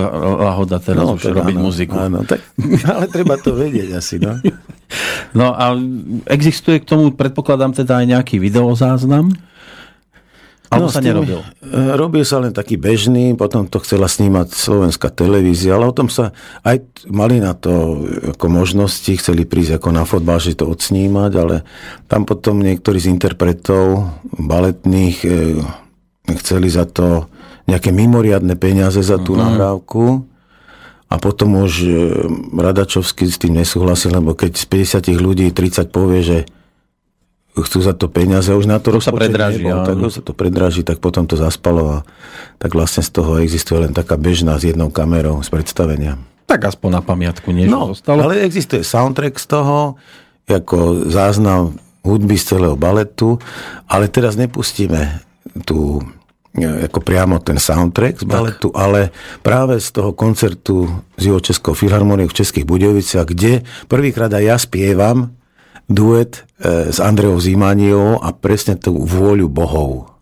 [0.47, 1.95] lahoda teraz no, už teda, robiť áno, muziku.
[1.99, 2.39] Áno, tak,
[2.95, 4.23] ale treba to vedieť asi.
[4.23, 4.39] No.
[5.39, 5.75] no a
[6.31, 9.35] existuje k tomu, predpokladám teda aj nejaký videozáznam?
[10.73, 11.39] Alebo no, sa nerobil?
[11.71, 16.33] Robil sa len taký bežný, potom to chcela snímať slovenská televízia, ale o tom sa
[16.65, 18.01] aj mali na to
[18.35, 21.57] ako možnosti, chceli prísť ako na fotbal, že to odsnímať, ale
[22.09, 25.29] tam potom niektorí z interpretov baletných e,
[26.41, 27.29] chceli za to
[27.69, 29.45] nejaké mimoriadne peniaze za tú uh-huh.
[29.45, 30.25] nahrávku
[31.13, 31.89] a potom už e,
[32.57, 34.65] Radačovský s tým nesúhlasil, lebo keď z
[35.13, 36.39] 50 ľudí 30 povie, že
[37.63, 40.83] chcú za to peniaze, už na to, to sa predraží, nebol, tak sa to predraží,
[40.83, 41.99] tak potom to zaspalo a
[42.59, 46.19] tak vlastne z toho existuje len taká bežná s jednou kamerou z predstavenia.
[46.51, 48.27] Tak aspoň na pamiatku niečo no, zostalo.
[48.27, 49.95] ale existuje soundtrack z toho,
[50.51, 53.39] ako záznam hudby z celého baletu,
[53.87, 55.25] ale teraz nepustíme
[55.65, 56.03] tu
[56.53, 58.77] e, ako priamo ten soundtrack z baletu, tak.
[58.77, 59.01] ale
[59.41, 65.33] práve z toho koncertu z Českou filharmoniou v Českých Budoviciach, kde prvýkrát aj ja spievam
[65.89, 70.15] duet e, s Andreou Zimaniou a presne tú vôľu bohov.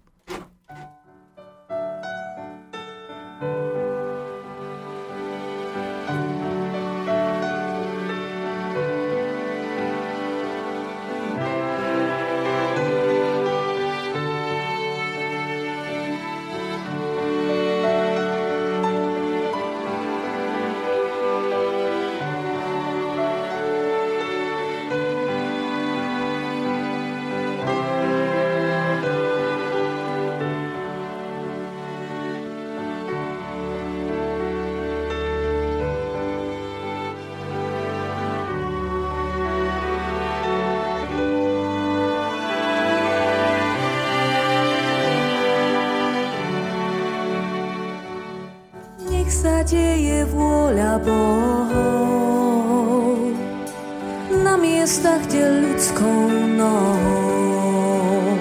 [55.83, 58.39] Kde ľudskou nohou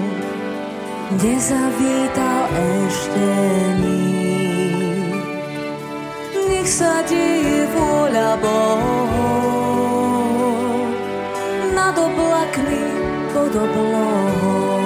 [1.18, 3.30] nezavítal ešte
[3.82, 5.26] nik.
[6.38, 9.10] Nech sa deje vôľa Bohov
[11.74, 12.86] nad oblakmi
[13.34, 14.86] pod oblohou.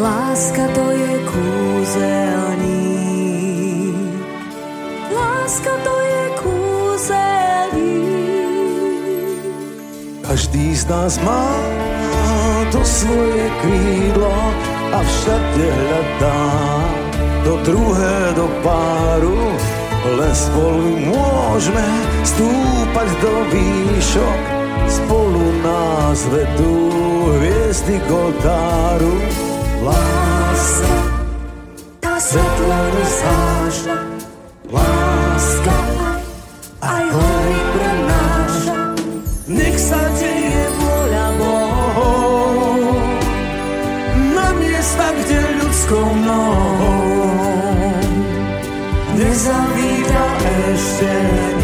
[0.00, 2.35] Láska to je kúzelník.
[10.86, 11.50] Z nás má
[12.70, 14.30] to svoje krídlo
[14.94, 16.46] a všade hľadá
[17.42, 19.34] do druhé, do páru.
[20.06, 21.86] Len spolu môžeme
[22.22, 24.40] stúpať do výšok,
[24.86, 26.78] spolu nás vedú
[27.34, 29.14] hviezdy k oltáru.
[29.82, 30.98] Láska,
[31.98, 34.05] tá svetlo rozháža,
[45.86, 46.98] kde ľudskou nohou
[49.14, 50.24] nezavíta
[50.74, 51.55] ešte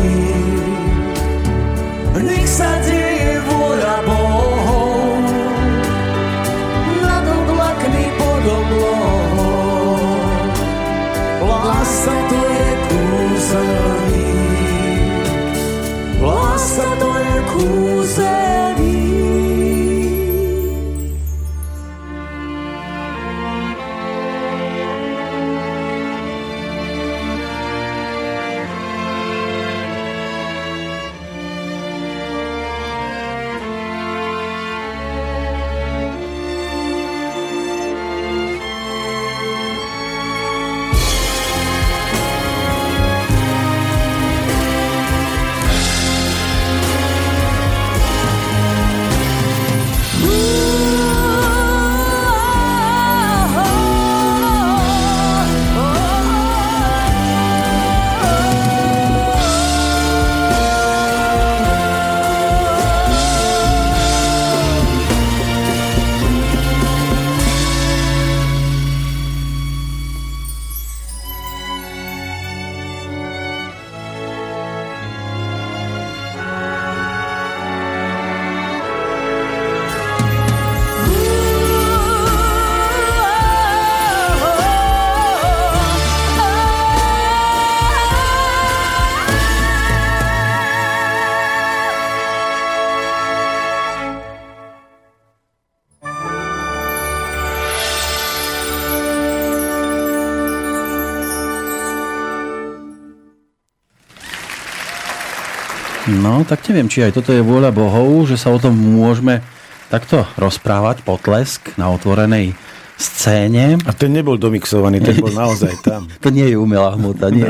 [106.10, 109.38] No, tak neviem, či aj toto je vôľa Bohov, že sa o tom môžeme
[109.86, 112.58] takto rozprávať, potlesk na otvorenej
[112.98, 113.78] scéne.
[113.86, 116.10] A ten nebol domixovaný, ten bol naozaj tam.
[116.24, 117.46] To nie je umelá hmota, nie.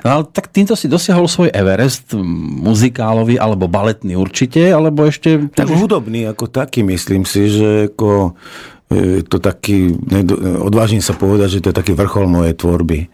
[0.00, 2.16] No ale tak týmto si dosiahol svoj Everest,
[2.64, 5.52] muzikálový alebo baletný určite, alebo ešte...
[5.52, 8.36] Tak hudobný ako taký, myslím si, že ako,
[8.88, 9.92] e, to taký,
[10.64, 13.10] odvážim sa povedať, že to je taký vrchol mojej tvorby.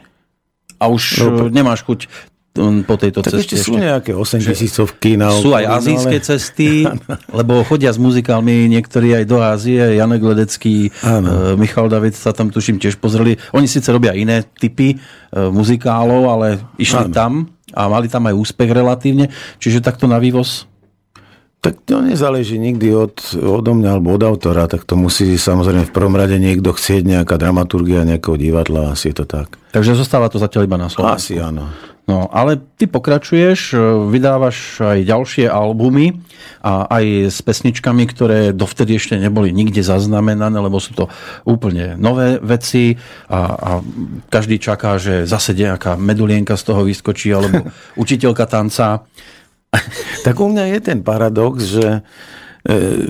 [0.79, 2.07] A už No, nemáš chuť
[2.59, 6.27] po tejto Tak ceste ešte sú nejaké 8 tisícovky na Sú aj no azijské ale-
[6.27, 6.69] cesty,
[7.39, 11.55] lebo chodia s muzikálmi niektorí aj do Ázie, Janek Ledecký, Áno.
[11.55, 13.39] e, Michal David sa tam tuším tiež pozreli.
[13.55, 14.97] Oni síce robia iné typy e,
[15.31, 17.15] muzikálov, ale išli Áno.
[17.15, 17.33] tam
[17.71, 19.31] a mali tam aj úspech relatívne,
[19.63, 20.67] čiže takto na vývoz.
[21.61, 25.93] Tak to nezáleží nikdy od, odo mňa alebo od autora, tak to musí samozrejme v
[25.93, 29.61] prvom rade niekto chcieť nejaká dramaturgia nejakého divadla, asi je to tak.
[29.69, 31.21] Takže zostáva to zatiaľ iba na Slovensku.
[31.21, 31.69] Asi áno.
[32.11, 33.79] No, ale ty pokračuješ, e,
[34.11, 36.19] vydávaš aj ďalšie albumy
[36.59, 41.07] a aj s pesničkami, ktoré dovtedy ešte neboli nikde zaznamenané, lebo sú to
[41.47, 42.99] úplne nové veci
[43.31, 43.71] a, a
[44.27, 47.71] každý čaká, že zase nejaká medulienka z toho vyskočí, alebo
[48.03, 49.07] učiteľka tanca.
[50.27, 52.03] Tak u mňa je ten paradox, že
[52.67, 53.07] e,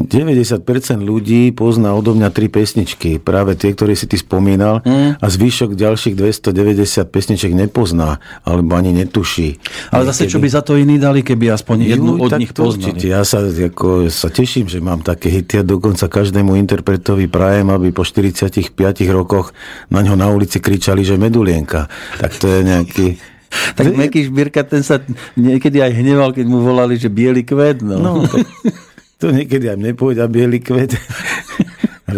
[0.00, 0.64] 90%
[0.98, 5.22] ľudí pozná odo mňa tri pesničky, práve tie, ktoré si ty spomínal, mm.
[5.22, 9.62] a zvyšok ďalších 290 pesniček nepozná, alebo ani netuší.
[9.94, 12.74] Ale zase, čo by za to iní dali, keby aspoň jednu Juj, od nich poznali.
[12.74, 13.04] určite.
[13.06, 17.94] Ja sa, ako, sa teším, že mám také hity a dokonca každému interpretovi prajem, aby
[17.94, 18.74] po 45
[19.12, 19.54] rokoch
[19.92, 21.86] na ňo na ulici kričali, že medulienka.
[22.18, 23.06] Tak to je nejaký...
[23.52, 24.96] Tak Meky Šbírka, ten sa
[25.36, 27.84] niekedy aj hneval, keď mu volali, že biely kvet.
[27.84, 28.00] No.
[28.00, 28.48] No, tak
[29.22, 29.94] to niekedy aj mne
[30.26, 30.98] biely kvet.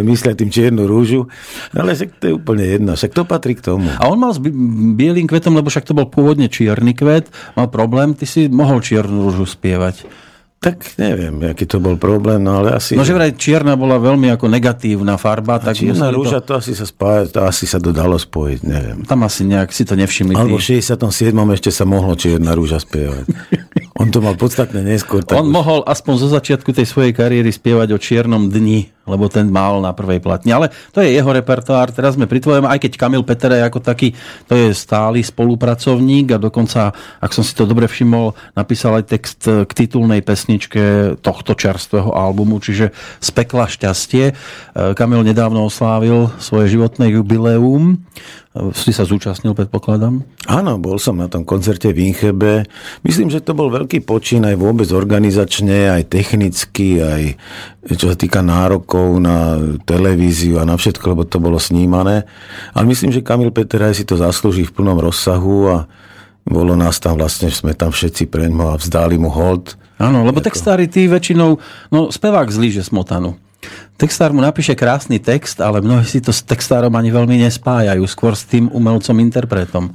[0.02, 1.30] myslia tým čiernu rúžu,
[1.70, 3.86] ale však to je úplne jedno, však to patrí k tomu.
[3.86, 8.18] A on mal s bielým kvetom, lebo však to bol pôvodne čierny kvet, mal problém,
[8.18, 10.02] ty si mohol čiernu rúžu spievať.
[10.64, 12.96] Tak neviem, aký to bol problém, no ale asi...
[12.96, 15.61] No že vraj čierna bola veľmi ako negatívna farba.
[15.61, 16.57] Tak čierna rúža, to...
[16.57, 18.98] to asi sa spája, to asi sa to dalo spojiť, neviem.
[19.05, 20.33] Tam asi nejak si to nevšimli.
[20.33, 20.96] Alebo v 67.
[21.53, 23.29] ešte sa mohlo čierna rúža spievať.
[24.00, 25.20] On to mal podstatne neskôr.
[25.20, 25.53] Tak On už...
[25.53, 29.92] mohol aspoň zo začiatku tej svojej kariéry spievať o čiernom dni lebo ten mal na
[29.92, 30.52] prvej platni.
[30.52, 34.16] Ale to je jeho repertoár, teraz sme pri tvojom, aj keď Kamil Peter ako taký,
[34.48, 39.44] to je stály spolupracovník a dokonca, ak som si to dobre všimol, napísal aj text
[39.46, 42.90] k titulnej pesničke tohto čerstvého albumu, čiže
[43.20, 44.34] Z pekla šťastie.
[44.74, 48.00] Kamil nedávno oslávil svoje životné jubileum
[48.54, 50.22] si sa zúčastnil, predpokladám?
[50.46, 52.62] Áno, bol som na tom koncerte v Inchebe.
[53.02, 57.22] Myslím, že to bol veľký počín aj vôbec organizačne, aj technicky, aj
[57.98, 62.30] čo sa týka nárokov na televíziu a na všetko, lebo to bolo snímané.
[62.78, 65.78] Ale myslím, že Kamil Peter aj si to zaslúži v plnom rozsahu a
[66.46, 69.74] bolo nás tam vlastne, sme tam všetci preňmo a vzdáli mu hold.
[69.98, 71.58] Áno, lebo textári tí väčšinou,
[71.90, 73.34] no spevák zlíže smotanu.
[73.94, 78.35] Textár mu napíše krásny text, ale mnohí si to s textárom ani veľmi nespájajú, skôr
[78.35, 79.94] s tým umelcom, interpretom.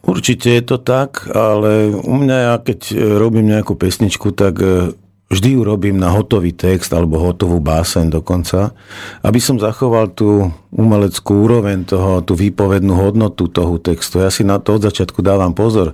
[0.00, 4.96] Určite je to tak, ale u mňa, ja keď robím nejakú pesničku, tak e,
[5.28, 8.72] vždy ju robím na hotový text alebo hotovú básen dokonca,
[9.20, 14.24] aby som zachoval tú umeleckú úroveň toho, tú výpovednú hodnotu toho textu.
[14.24, 15.92] Ja si na to od začiatku dávam pozor.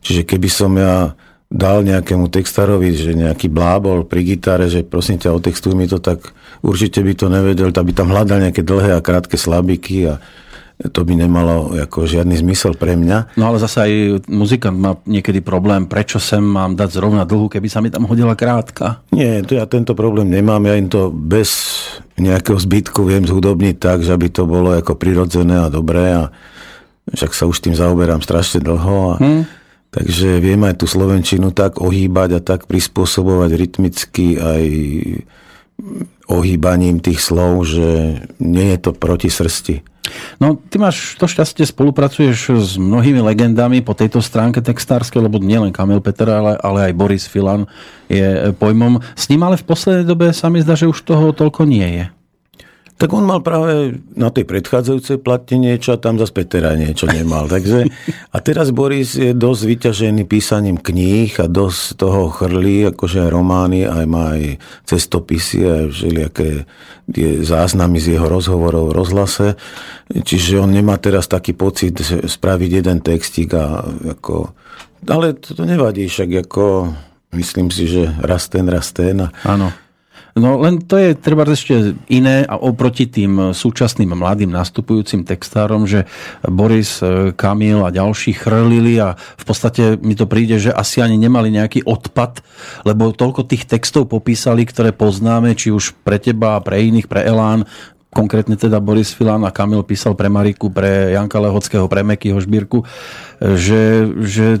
[0.00, 1.18] Čiže keby som ja
[1.50, 6.30] dal nejakému textárovi, že nejaký blábol pri gitare, že prosím ťa, otextuj mi to, tak
[6.62, 10.22] určite by to nevedel, aby tam hľadal nejaké dlhé a krátke slabiky a
[10.80, 13.36] to by nemalo ako žiadny zmysel pre mňa.
[13.36, 13.92] No ale zase aj
[14.32, 18.32] muzikant má niekedy problém, prečo sem mám dať zrovna dlhú, keby sa mi tam hodila
[18.32, 19.04] krátka.
[19.12, 21.76] Nie, to ja tento problém nemám, ja im to bez
[22.16, 26.32] nejakého zbytku viem zhudobniť tak, že by to bolo ako prirodzené a dobré a
[27.10, 29.59] však sa už tým zaoberám strašne dlho a hmm
[29.90, 34.64] Takže vieme aj tú Slovenčinu tak ohýbať a tak prispôsobovať rytmicky aj
[36.30, 39.82] ohýbaním tých slov, že nie je to proti srsti.
[40.38, 45.74] No, ty máš to šťastie, spolupracuješ s mnohými legendami po tejto stránke textárskej, lebo nielen
[45.74, 47.66] Kamil Peter, ale, ale aj Boris Filan
[48.10, 49.02] je pojmom.
[49.14, 52.04] S ním ale v poslednej dobe sa mi zdá, že už toho toľko nie je.
[53.00, 57.48] Tak on mal práve na tej predchádzajúcej platne niečo a tam zase Petera niečo nemal.
[57.48, 57.88] Takže,
[58.36, 63.88] a teraz Boris je dosť vyťažený písaním kníh a dosť toho chrlí, akože aj romány,
[63.88, 66.68] aj má aj cestopisy a všelijaké
[67.08, 69.48] tie záznamy z jeho rozhovorov v rozhlase.
[70.12, 73.80] Čiže on nemá teraz taký pocit spraviť jeden textík a
[74.12, 74.52] ako...
[75.08, 76.92] Ale to, to nevadí, však ako
[77.32, 79.32] myslím si, že raz ten, raz ten.
[79.48, 79.72] Áno.
[80.40, 86.08] No len to je treba ešte iné a oproti tým súčasným mladým nastupujúcim textárom, že
[86.48, 91.20] Boris, e, Kamil a ďalší chrlili a v podstate mi to príde, že asi ani
[91.20, 92.40] nemali nejaký odpad,
[92.88, 97.68] lebo toľko tých textov popísali, ktoré poznáme, či už pre teba, pre iných, pre Elán,
[98.10, 102.82] konkrétne teda Boris Filan a Kamil písal pre Mariku, pre Janka Lehockého, pre Mekyho Žbírku,
[103.38, 104.58] že, že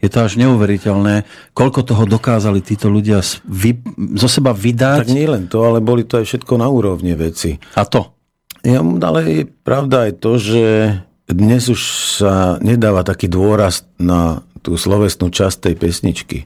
[0.00, 3.76] je to až neuveriteľné, koľko toho dokázali títo ľudia vy,
[4.16, 5.04] zo seba vydať.
[5.04, 7.60] Tak nie len to, ale boli to aj všetko na úrovni veci.
[7.76, 8.16] A to?
[8.64, 10.64] Ja, ale pravda je to, že
[11.28, 11.80] dnes už
[12.20, 16.38] sa nedáva taký dôraz na tú slovesnú časť tej pesničky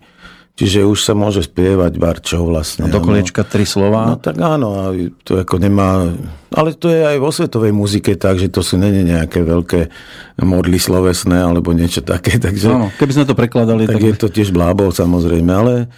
[0.56, 2.88] Čiže už sa môže spievať barčov vlastne.
[2.88, 4.08] A do koliečka tri slova?
[4.08, 6.08] No tak áno, a to ako nemá...
[6.48, 9.92] Ale to je aj vo svetovej muzike tak, že to sú není nejaké veľké
[10.40, 12.40] modly slovesné alebo niečo také.
[12.48, 13.84] Takže, áno, keby sme to prekladali...
[13.84, 15.92] Tak, tak je to tiež blábol samozrejme, ale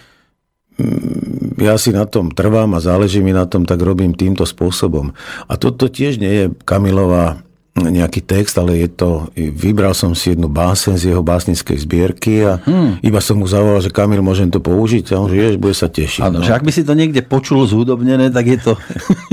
[0.75, 5.15] mm, ja si na tom trvám a záleží mi na tom, tak robím týmto spôsobom.
[5.47, 7.47] A toto tiež nie je Kamilová
[7.87, 12.59] nejaký text, ale je to, vybral som si jednu básen z jeho básnickej zbierky a
[12.59, 12.99] hmm.
[12.99, 15.15] iba som mu zavolal, že Kamil, môžem to použiť?
[15.15, 16.23] A on, že bude sa tešiť.
[16.27, 16.45] Áno, no.
[16.45, 18.73] že ak by si to niekde počul zhudobnené, tak je to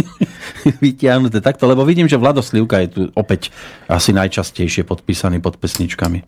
[0.84, 3.50] vytiahnuté takto, lebo vidím, že Vlado Slivka je tu opäť
[3.90, 6.22] asi najčastejšie podpísaný pod pesničkami.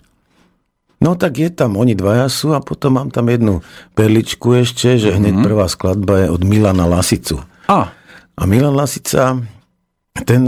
[0.98, 3.62] No tak je tam, oni dvaja sú a potom mám tam jednu
[3.94, 5.46] perličku ešte, že hneď mm-hmm.
[5.46, 7.38] prvá skladba je od Milana Lasicu.
[7.70, 7.94] A.
[8.38, 9.38] A Milan Lasica,
[10.26, 10.42] ten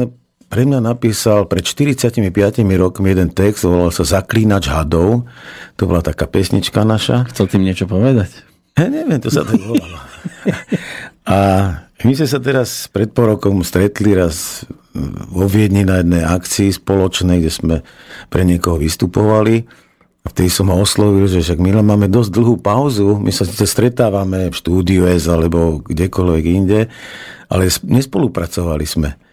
[0.51, 2.19] pre mňa napísal pred 45
[2.75, 5.31] rokmi jeden text, volal sa Zaklínač hadov.
[5.79, 7.31] To bola taká pesnička naša.
[7.31, 8.35] Chcel tým niečo povedať?
[8.75, 9.99] Ja neviem, to sa tak volalo.
[11.31, 11.39] A
[12.03, 14.67] my sme sa teraz pred pol rokom stretli raz
[15.31, 17.77] vo Viedni na jednej akcii spoločnej, kde sme
[18.27, 19.63] pre niekoho vystupovali.
[20.21, 23.65] A vtedy som ho oslovil, že však my máme dosť dlhú pauzu, my sa síce
[23.65, 26.93] stretávame v štúdiu S alebo kdekoľvek inde,
[27.49, 29.30] ale nespolupracovali sme.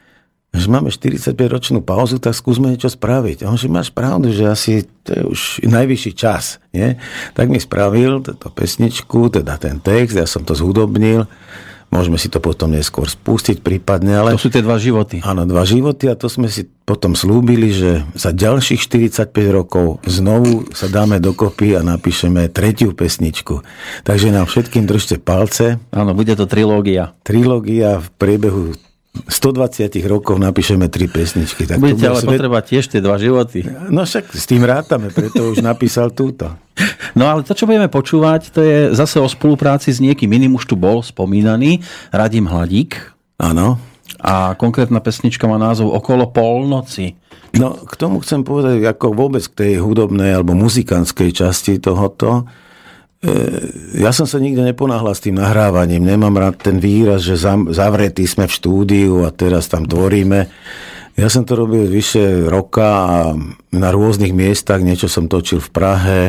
[0.56, 3.44] Že máme 45-ročnú pauzu, tak skúsme niečo spraviť.
[3.44, 6.64] A on, že máš pravdu, že asi to je už najvyšší čas.
[6.72, 7.00] Nie?
[7.36, 11.28] Tak mi spravil túto pesničku, teda ten text, ja som to zhudobnil
[11.88, 14.20] Môžeme si to potom neskôr spustiť prípadne.
[14.20, 14.36] Ale...
[14.36, 15.24] To sú tie dva životy.
[15.24, 20.68] Áno, dva životy a to sme si potom slúbili, že za ďalších 45 rokov znovu
[20.76, 23.64] sa dáme dokopy a napíšeme tretiu pesničku.
[24.04, 25.80] Takže nám všetkým držte palce.
[25.96, 27.16] Áno, bude to trilógia.
[27.24, 28.76] Trilógia v priebehu
[29.26, 31.66] 120 rokov napíšeme tri pesničky.
[31.66, 32.30] Tak Budete ale svet...
[32.38, 33.66] potrebať tiež tie dva životy.
[33.90, 36.54] No však s tým rátame, preto už napísal túto.
[37.18, 40.70] No ale to, čo budeme počúvať, to je zase o spolupráci s niekým iným, už
[40.70, 41.82] tu bol spomínaný,
[42.14, 43.18] Radim Hladík.
[43.42, 43.82] Áno.
[44.22, 47.18] A konkrétna pesnička má názov Okolo polnoci.
[47.58, 52.46] No, k tomu chcem povedať, ako vôbec k tej hudobnej alebo muzikánskej časti tohoto,
[53.98, 56.06] ja som sa nikde neponáhľal s tým nahrávaním.
[56.06, 57.34] Nemám rád ten výraz, že
[57.74, 60.46] zavretí sme v štúdiu a teraz tam tvoríme.
[61.18, 63.34] Ja som to robil vyše roka a
[63.74, 64.86] na rôznych miestach.
[64.86, 66.20] Niečo som točil v Prahe,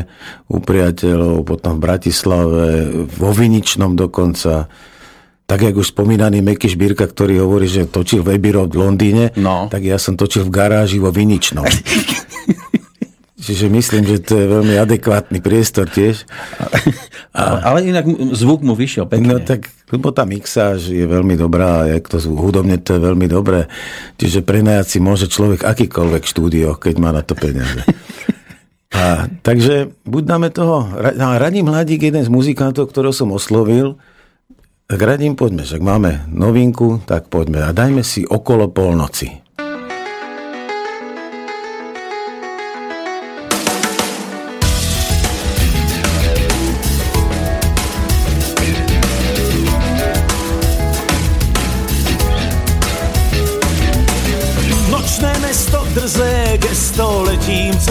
[0.48, 2.64] u priateľov, potom v Bratislave,
[3.04, 4.64] vo Viničnom dokonca.
[5.44, 9.68] Tak, jak už spomínaný Meky Šbírka, ktorý hovorí, že točil v Abbey v Londýne, no.
[9.68, 11.68] tak ja som točil v garáži vo Viničnom.
[13.38, 16.26] Čiže myslím, že to je veľmi adekvátny priestor tiež.
[17.38, 18.02] A, ale inak
[18.34, 19.38] zvuk mu vyšiel pekne.
[19.38, 23.30] No tak, lebo tá mixáž je veľmi dobrá, jak to zvuk, hudobne to je veľmi
[23.30, 23.70] dobré.
[24.18, 27.86] Čiže prenajať si môže človek akýkoľvek štúdio, keď má na to peniaze.
[28.90, 33.94] A, takže buď dáme toho, radím Hladík, jeden z muzikantov, ktorého som oslovil,
[34.88, 39.47] tak radím, poďme, však máme novinku, tak poďme a dajme si okolo polnoci.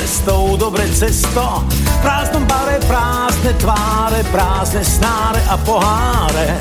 [0.07, 1.67] Cestou, dobre cesto.
[1.67, 6.55] V prázdnom bare prázdne tváre, prázdne snáre a poháre.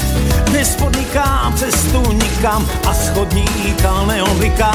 [0.50, 4.74] Dnes podnikám cestu nikam a schodníka neobliká.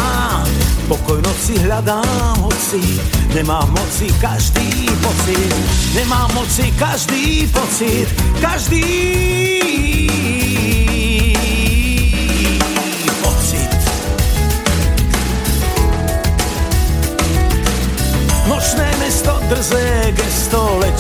[0.88, 2.80] Pokoj noci hľadám, hoci
[3.36, 5.52] nemám moci každý pocit.
[5.92, 8.08] Nemám moci každý pocit,
[8.40, 8.88] každý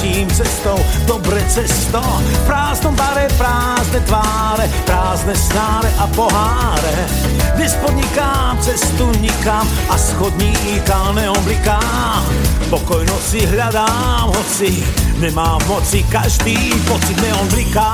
[0.02, 2.02] letím cestou, dobre cesto.
[2.02, 7.06] V prázdnom bare prázdne tváre, prázdne snáre a poháre.
[7.54, 12.26] Dnes podnikám cestu nikam a schodníka neoblikám.
[12.74, 14.82] Pokoj noci hľadám, hoci
[15.22, 16.58] nemám moci, každý
[16.90, 17.94] pocit neon bliká.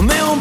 [0.00, 0.32] Neon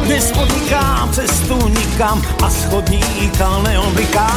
[0.04, 4.30] Dnes podnikám cestu nikam a schodníka neobliká.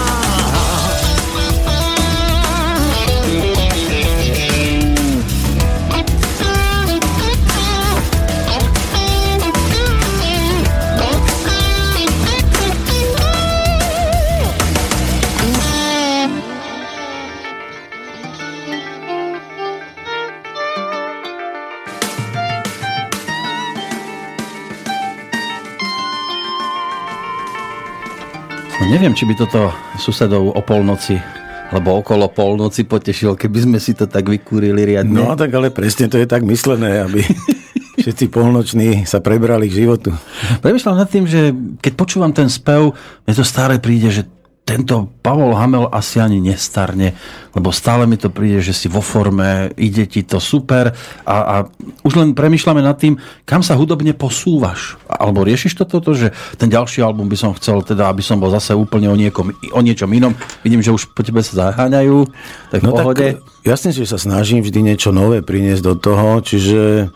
[28.88, 31.20] Neviem, či by toto susedov o polnoci
[31.68, 35.20] lebo okolo polnoci potešil, keby sme si to tak vykúrili riadne.
[35.20, 37.20] No tak ale presne to je tak myslené, aby
[38.02, 40.16] všetci polnoční sa prebrali k životu.
[40.64, 41.52] Premýšľam nad tým, že
[41.84, 42.96] keď počúvam ten spev,
[43.28, 44.24] mne to stále príde, že
[44.68, 47.16] tento Pavol Hamel asi ani nestarne,
[47.56, 50.92] lebo stále mi to príde, že si vo forme, ide ti to super
[51.24, 51.56] a, a
[52.04, 53.16] už len premyšľame nad tým,
[53.48, 55.00] kam sa hudobne posúvaš.
[55.08, 58.52] Alebo riešiš to toto, že ten ďalší album by som chcel, teda aby som bol
[58.52, 60.36] zase úplne o, niekom, o niečom inom.
[60.68, 62.28] Vidím, že už po tebe sa zaháňajú,
[62.76, 63.40] tak no pohode.
[63.40, 67.08] Tak, jasne, že sa snažím vždy niečo nové priniesť do toho, čiže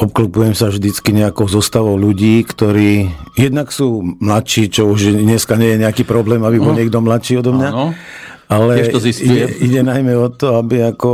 [0.00, 5.82] obklopujem sa vždycky nejakou zostavou ľudí, ktorí jednak sú mladší, čo už dneska nie je
[5.84, 6.78] nejaký problém, aby bol no.
[6.80, 7.70] niekto mladší odo mňa.
[7.70, 7.86] Áno.
[8.52, 11.10] Ale to ide, ide najmä o to, aby ako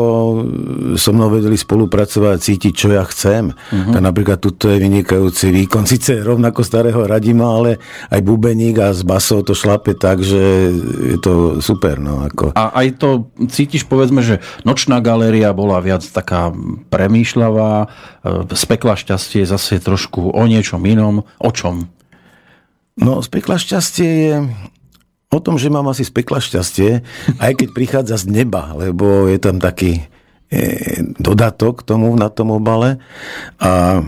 [0.99, 3.55] so mnou vedeli spolupracovať, cítiť, čo ja chcem.
[3.55, 3.95] Uh-huh.
[3.95, 7.79] Tak napríklad tuto je vynikajúci výkon, síce rovnako starého Radima, ale
[8.11, 10.75] aj bubeník a z basov to šlape tak, že
[11.15, 12.03] je to super.
[12.03, 12.59] No, ako.
[12.59, 16.51] A aj to cítiš, povedzme, že nočná galéria bola viac taká
[16.91, 17.87] premýšľavá,
[18.59, 21.23] spekla šťastie zase trošku o niečom inom.
[21.39, 21.87] O čom?
[22.99, 24.35] No, spekla šťastie je
[25.29, 27.05] o tom, že mám asi z pekla šťastie,
[27.37, 30.09] aj keď prichádza z neba, lebo je tam taký
[30.49, 32.97] e, dodatok tomu na tom obale.
[33.61, 34.01] A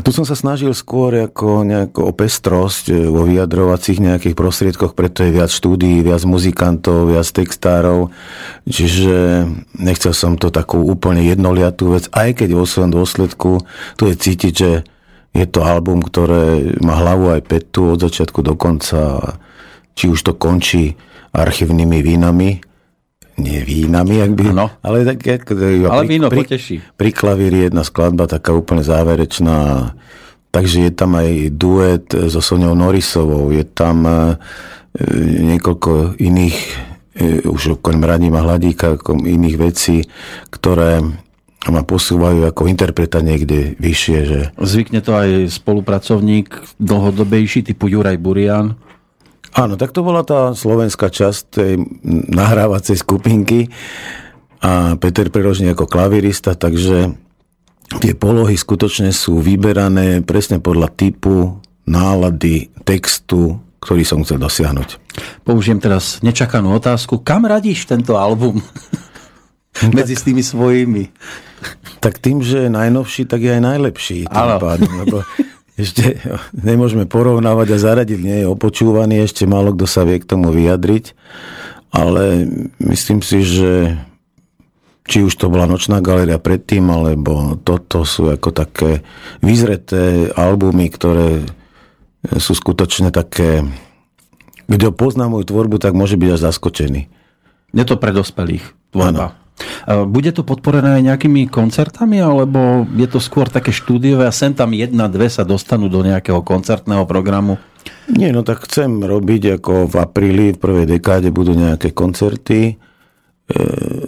[0.00, 5.26] tu som sa snažil skôr ako nejako o pestrosť e, vo vyjadrovacích nejakých prostriedkoch, preto
[5.26, 8.14] je viac štúdií, viac muzikantov, viac textárov,
[8.70, 9.50] čiže
[9.82, 13.50] nechcel som to takú úplne jednoliatú vec, aj keď vo svojom dôsledku
[13.98, 14.70] tu je cítiť, že
[15.34, 19.34] je to album, ktoré má hlavu aj petu od začiatku do konca
[19.94, 20.94] či už to končí
[21.34, 22.50] archívnymi vínami,
[23.34, 24.70] nie vínami, ak by, ano.
[24.78, 26.76] ale tak, ale víno pri, poteší.
[26.94, 29.90] Pri klavíri jedna skladba taká úplne záverečná,
[30.54, 34.38] takže je tam aj duet so Soňou Norisovou, je tam e,
[35.50, 36.58] niekoľko iných,
[37.18, 40.06] e, už okrem Radima Hladíka, iných vecí,
[40.54, 41.02] ktoré
[41.64, 44.18] ma posúvajú ako interpreta niekde vyššie.
[44.28, 44.40] Že...
[44.60, 48.76] Zvykne to aj spolupracovník dlhodobejší typu Juraj Burian?
[49.54, 51.72] Áno, tak to bola tá slovenská časť tej
[52.34, 53.70] nahrávacej skupinky
[54.58, 57.14] a Peter Prerožný ako klavirista, takže
[58.02, 64.98] tie polohy skutočne sú vyberané presne podľa typu, nálady, textu, ktorý som chcel dosiahnuť.
[65.46, 67.20] Použijem teraz nečakanú otázku.
[67.22, 68.58] Kam radíš tento album?
[69.96, 71.14] Medzi tými svojimi.
[72.02, 74.18] Tak tým, že je najnovší, tak je aj najlepší.
[74.26, 75.16] Tým pádom, lebo
[75.74, 76.18] ešte
[76.68, 81.14] nemôžeme porovnávať a zaradiť, nie je opočúvaný, ešte málo kto sa vie k tomu vyjadriť,
[81.94, 82.48] ale
[82.82, 83.72] myslím si, že
[85.04, 89.04] či už to bola Nočná galéria predtým, alebo toto sú ako také
[89.44, 91.44] vyzreté albumy, ktoré
[92.40, 93.68] sú skutočne také,
[94.64, 97.02] kto pozná moju tvorbu, tak môže byť až zaskočený.
[97.76, 98.64] Je to pre dospelých
[98.96, 99.36] tvorba.
[99.36, 99.43] Ano.
[99.86, 104.74] Bude to podporené aj nejakými koncertami, alebo je to skôr také štúdiové a sem tam
[104.74, 107.60] jedna, dve sa dostanú do nejakého koncertného programu?
[108.10, 112.74] Nie, no tak chcem robiť ako v apríli, v prvej dekáde budú nejaké koncerty e,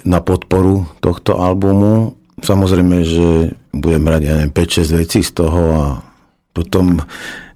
[0.05, 2.17] na podporu tohto albumu.
[2.41, 5.85] Samozrejme, že budem brať, ja neviem, 5-6 vecí z toho a
[6.53, 7.01] potom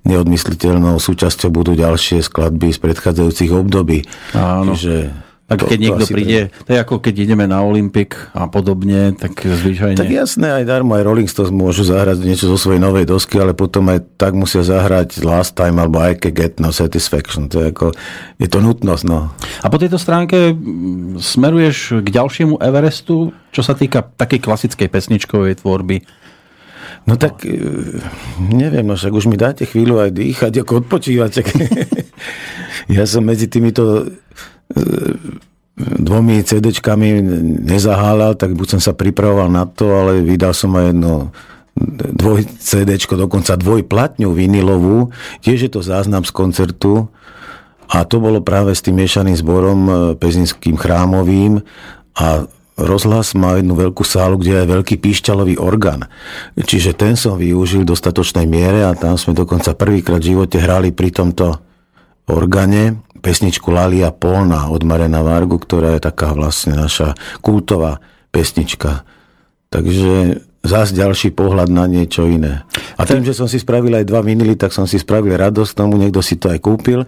[0.05, 4.05] neodmysliteľnou súčasťou budú ďalšie skladby z predchádzajúcich období.
[4.33, 4.73] Áno.
[4.73, 5.13] Čiže
[5.51, 9.19] tak keď to, niekto to príde, to je ako keď ideme na Olympik a podobne,
[9.19, 9.99] tak zvyčajne...
[9.99, 13.51] Tak jasné, aj darmo, aj Rolling Stones môžu zahrať niečo zo svojej novej dosky, ale
[13.51, 17.51] potom aj tak musia zahrať Last Time alebo I Can Get No Satisfaction.
[17.51, 17.91] To je, ako,
[18.39, 19.35] je to nutnosť, no.
[19.35, 20.55] A po tejto stránke
[21.19, 26.07] smeruješ k ďalšiemu Everestu, čo sa týka takej klasickej pesničkovej tvorby?
[27.11, 27.59] No tak, e,
[28.39, 31.43] neviem, no však už mi dáte chvíľu aj dýchať, ako odpočívať.
[32.97, 34.07] ja som medzi týmito
[35.81, 37.23] dvomi CD-čkami
[37.65, 41.13] nezahálal, tak buď som sa pripravoval na to, ale vydal som aj jedno
[42.13, 47.09] dvoj CD, dokonca dvojplatňu vinilovú, tiež je to záznam z koncertu.
[47.91, 51.59] A to bolo práve s tým miešaným zborom e, pezinským chrámovým.
[52.15, 52.47] A
[52.79, 56.07] rozhlas má jednu veľkú sálu, kde je veľký píšťalový orgán.
[56.55, 60.95] Čiže ten som využil v dostatočnej miere a tam sme dokonca prvýkrát v živote hrali
[60.95, 61.59] pri tomto
[62.31, 67.15] organe pesničku Lalia Polna od Marena Vargu, ktorá je taká vlastne naša
[67.45, 68.01] kultová
[68.33, 69.05] pesnička.
[69.71, 72.67] Takže zás ďalší pohľad na niečo iné.
[73.01, 75.97] A tým, že som si spravil aj dva vinily, tak som si spravil radosť tomu,
[75.97, 77.07] niekto si to aj kúpil.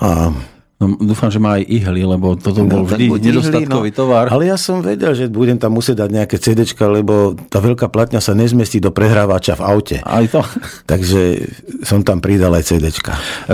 [0.00, 0.32] A
[0.78, 4.30] No, dúfam, že má aj ihly, lebo toto bol tak vždy buď nedostatkový ihly, tovar.
[4.30, 8.22] Ale ja som vedel, že budem tam musieť dať nejaké CD, lebo tá veľká platňa
[8.22, 9.96] sa nezmestí do prehrávača v aute.
[10.06, 10.38] Aj to.
[10.86, 11.50] Takže
[11.82, 12.94] som tam pridal aj CD.
[12.94, 13.02] E,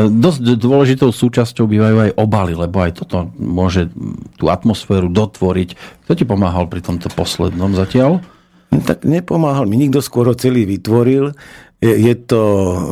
[0.05, 3.89] Dosť dôležitou súčasťou bývajú aj obaly, lebo aj toto môže
[4.37, 6.05] tú atmosféru dotvoriť.
[6.05, 8.21] Kto ti pomáhal pri tomto poslednom zatiaľ?
[8.69, 11.33] No, tak nepomáhal mi, nikto skôr celý vytvoril.
[11.81, 12.41] Je, je to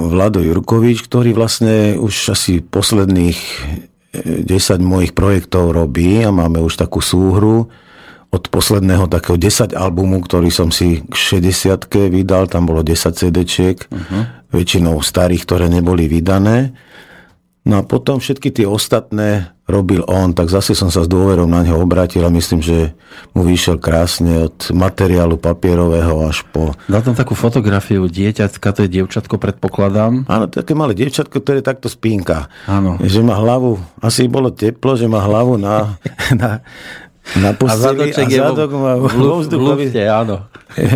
[0.09, 3.37] Vlado Jurkovič, ktorý vlastne už asi posledných
[4.13, 4.45] 10
[4.85, 7.73] mojich projektov robí a máme už takú súhru
[8.33, 13.77] od posledného takého 10 albumu, ktorý som si k 60 vydal, tam bolo 10 CD-čiek,
[13.77, 14.49] uh-huh.
[14.53, 16.73] väčšinou starých, ktoré neboli vydané.
[17.63, 21.63] No a potom všetky tie ostatné robil on, tak zase som sa s dôverou na
[21.63, 22.91] neho obrátil a myslím, že
[23.33, 26.75] mu vyšiel krásne od materiálu papierového až po...
[26.91, 30.27] Dal tam takú fotografiu dieťatka, to je dievčatko, predpokladám.
[30.27, 32.51] Áno, také malé dievčatko, ktoré takto spínka.
[32.67, 32.99] Áno.
[32.99, 36.03] Že má hlavu, asi bolo teplo, že má hlavu na,
[36.41, 36.67] na,
[37.35, 40.03] na posteli a, zadoček je vo- zadok má v vo luf- vzduchu, v aby, lufte,
[40.05, 40.37] áno.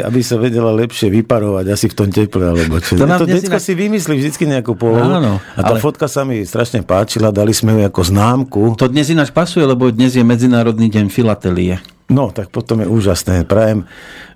[0.03, 2.95] aby sa vedela lepšie vyparovať asi v tom teple, alebo čo.
[2.95, 5.07] To nám to decko inak- si vymyslí vždycky nejakú polohu.
[5.09, 8.63] Áno, a tá ale- fotka sa mi strašne páčila, dali sme ju ako známku.
[8.75, 11.79] To dnes ináč pasuje, lebo dnes je Medzinárodný deň filatelie.
[12.07, 13.43] No, tak potom je úžasné.
[13.43, 13.83] Prajem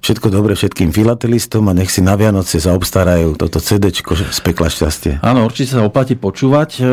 [0.00, 5.22] všetko dobre všetkým filatelistom a nech si na Vianoce zaobstarajú toto CD z pekla šťastie.
[5.22, 6.70] Áno, určite sa oplatí počúvať.
[6.76, 6.84] E,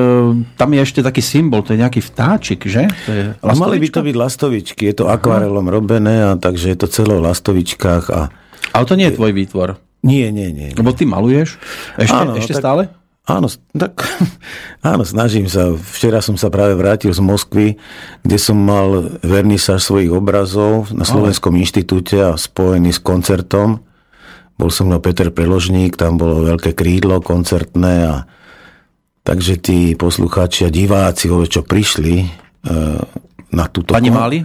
[0.53, 2.85] Tam je ešte taký symbol, to je nejaký vtáčik, že?
[3.03, 3.95] To je A mali by lastovička?
[3.95, 8.29] to byť lastovičky, je to akvarelom robené, a takže je to celo v lastovičkách a
[8.69, 9.69] Ale to nie je tvoj výtvor.
[10.03, 10.69] nie, nie, nie.
[10.71, 11.57] Lebo ty maluješ?
[11.97, 12.81] Ešte, Áno, ešte tak- stále?
[13.27, 14.07] Áno, tak,
[14.87, 15.75] áno, snažím sa.
[15.75, 17.75] Včera som sa práve vrátil z Moskvy,
[18.23, 23.83] kde som mal vernisáž svojich obrazov na Slovenskom inštitúte a spojený s koncertom.
[24.55, 28.15] Bol som mnou Peter Preložník, tam bolo veľké krídlo koncertné a
[29.27, 32.27] takže tí poslucháči a diváci, čo prišli e,
[33.51, 33.91] na túto...
[33.91, 34.39] Pani Máli?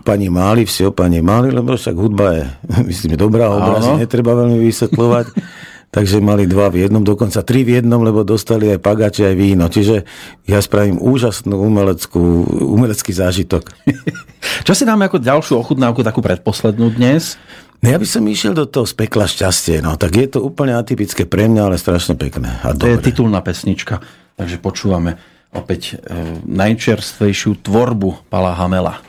[0.00, 2.44] Pani Máli, vsi o pani Máli, lebo však hudba je,
[2.88, 5.26] myslím, dobrá, obrazy netreba veľmi vysvetľovať.
[5.88, 9.72] Takže mali dva v jednom, dokonca tri v jednom, lebo dostali aj pagače, aj víno.
[9.72, 10.04] Čiže
[10.44, 12.44] ja spravím úžasnú umeleckú,
[12.76, 13.72] umelecký zážitok.
[14.68, 17.40] Čo si dáme ako ďalšiu ochutnávku, takú predposlednú dnes?
[17.80, 20.74] No ja by som išiel do toho z pekla šťastie, no tak je to úplne
[20.76, 22.58] atypické pre mňa, ale strašne pekné.
[22.66, 23.06] A To je dobre.
[23.08, 24.02] titulná pesnička.
[24.36, 25.16] Takže počúvame
[25.54, 29.00] opäť e, najčerstvejšiu tvorbu Pala Hamela.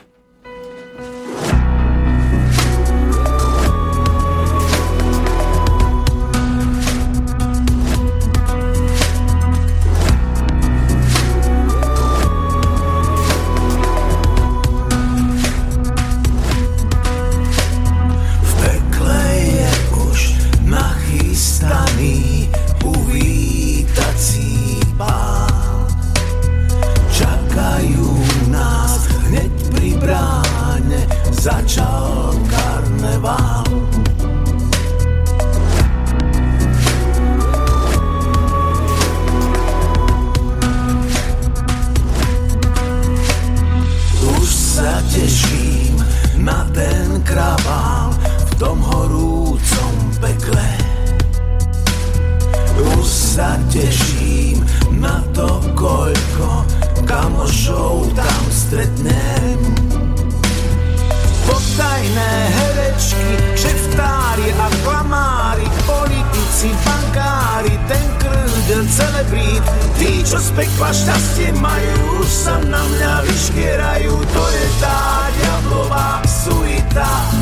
[67.60, 69.64] Bankári, ten krúdel celebrít.
[70.00, 74.14] Tí, čo z pekla šťastie majú, už sa na mňa vyškierajú.
[74.16, 77.39] To je tá diablová suita.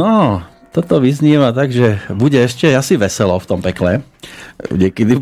[0.00, 0.40] No,
[0.72, 4.00] toto vyznieva tak, že bude ešte asi veselo v tom pekle.
[4.72, 5.20] Niekedy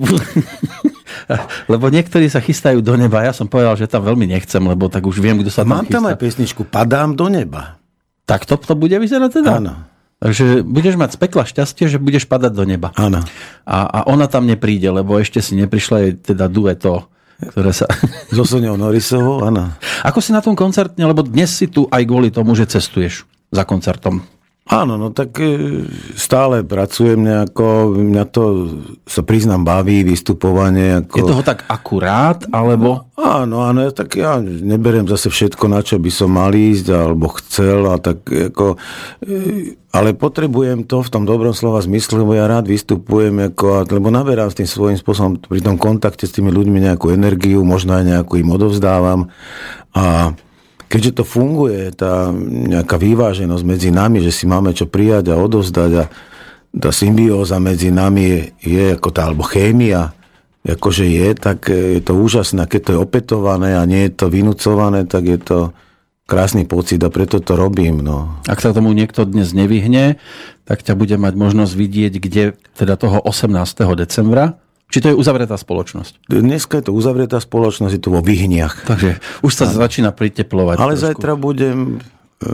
[1.72, 3.26] lebo niektorí sa chystajú do neba.
[3.26, 5.90] Ja som povedal, že tam veľmi nechcem, lebo tak už viem, kto sa tam Mám
[5.90, 7.80] tam aj pesničku Padám do neba.
[8.28, 9.58] Tak to, to bude vyzerať teda?
[9.58, 9.74] Áno.
[10.18, 12.90] Takže budeš mať z pekla šťastie, že budeš padať do neba.
[12.98, 13.22] Áno.
[13.64, 17.08] A, a ona tam nepríde, lebo ešte si neprišla jej teda dueto,
[17.40, 17.86] ktoré sa...
[18.36, 19.74] So Soňou Norisovou, áno.
[20.04, 23.64] Ako si na tom koncertne, lebo dnes si tu aj kvôli tomu, že cestuješ za
[23.64, 24.20] koncertom.
[24.68, 25.80] Áno, no tak e,
[26.12, 28.42] stále pracujem nejako, mňa to
[29.08, 31.08] sa priznám baví, vystupovanie.
[31.08, 31.16] Ako...
[31.16, 33.08] Je toho tak akurát, alebo?
[33.16, 37.32] Áno, áno, ja, tak ja neberiem zase všetko, na čo by som mal ísť, alebo
[37.40, 38.76] chcel, a tak ako,
[39.24, 44.12] e, ale potrebujem to v tom dobrom slova zmysle, lebo ja rád vystupujem, ako, lebo
[44.12, 48.04] naberám s tým svojím spôsobom pri tom kontakte s tými ľuďmi nejakú energiu, možno aj
[48.04, 49.32] nejakú im odovzdávam
[49.96, 50.36] a
[50.88, 55.90] keďže to funguje, tá nejaká vyváženosť medzi nami, že si máme čo prijať a odovzdať
[56.00, 56.04] a
[56.68, 60.12] tá symbióza medzi nami je, je ako tá, alebo chémia,
[60.64, 62.68] akože je, tak je to úžasné.
[62.68, 65.58] Keď to je opätované a nie je to vynúcované, tak je to
[66.28, 68.04] krásny pocit a preto to robím.
[68.04, 68.36] No.
[68.44, 70.20] Ak sa tomu niekto dnes nevyhne,
[70.68, 72.44] tak ťa bude mať možnosť vidieť, kde
[72.76, 73.48] teda toho 18.
[73.96, 76.32] decembra či to je uzavretá spoločnosť?
[76.32, 78.88] Dneska je to uzavretá spoločnosť, je to vo Vyhniach.
[78.88, 79.72] Takže už sa a...
[79.72, 80.80] začína priteplovať.
[80.80, 81.04] Ale trošku.
[81.12, 82.00] zajtra budem
[82.40, 82.48] e,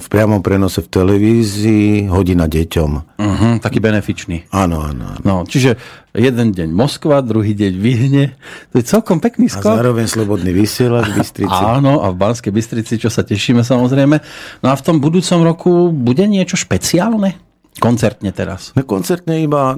[0.00, 2.90] v priamom prenose v televízii hodina deťom.
[3.20, 4.48] Uh-huh, taký benefičný.
[4.48, 5.20] Áno, áno, áno.
[5.20, 5.76] No, čiže
[6.16, 8.24] jeden deň Moskva, druhý deň Vyhne.
[8.72, 9.76] To je celkom pekný skok.
[9.76, 11.62] A zároveň slobodný vysielač v Bystrici.
[11.76, 14.16] Áno, a v Banskej Bystrici, čo sa tešíme samozrejme.
[14.64, 17.36] No a v tom budúcom roku bude niečo špeciálne?
[17.76, 18.70] Koncertne teraz.
[18.78, 19.74] No koncertne iba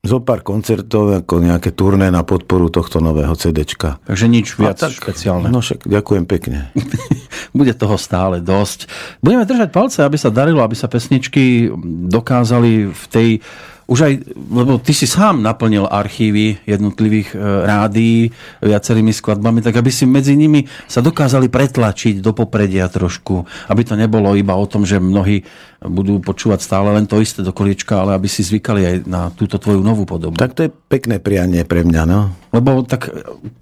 [0.00, 4.00] zo pár koncertov, ako nejaké turné na podporu tohto nového CDčka.
[4.08, 5.52] Takže nič viac tak, špeciálne.
[5.52, 6.72] No však ďakujem pekne.
[7.58, 8.88] Bude toho stále dosť.
[9.20, 11.68] Budeme držať palce, aby sa darilo, aby sa pesničky
[12.08, 13.28] dokázali v tej
[13.90, 17.36] už aj, lebo ty si sám naplnil archívy jednotlivých e,
[17.66, 18.30] rádií
[18.62, 23.98] viacerými skladbami, tak aby si medzi nimi sa dokázali pretlačiť do popredia trošku, aby to
[23.98, 25.42] nebolo iba o tom, že mnohí
[25.82, 29.58] budú počúvať stále len to isté do koliečka, ale aby si zvykali aj na túto
[29.58, 30.38] tvoju novú podobu.
[30.38, 32.30] Tak to je pekné prianie pre mňa, no.
[32.54, 33.10] Lebo tak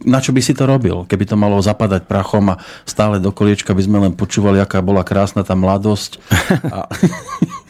[0.05, 3.73] na čo by si to robil, keby to malo zapadať prachom a stále do koliečka
[3.73, 6.21] by sme len počúvali, aká bola krásna tá mladosť.
[6.69, 6.85] A...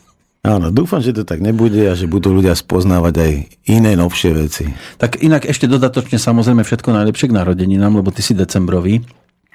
[0.48, 3.32] Áno, dúfam, že to tak nebude a že budú ľudia spoznávať aj
[3.68, 4.64] iné novšie veci.
[4.96, 9.04] Tak inak ešte dodatočne samozrejme všetko najlepšie k narodeninám, lebo ty si decembrový.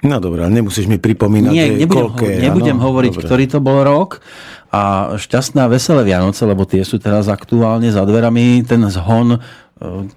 [0.06, 3.24] No dobré, ale nemusíš mi pripomínať, Nie, nebudem, koľké, ho, nebudem áno, hovoriť, dobre.
[3.26, 4.20] ktorý to bol rok
[4.68, 8.62] a šťastné a veselé Vianoce, lebo tie sú teraz aktuálne za dverami.
[8.68, 9.40] Ten zhon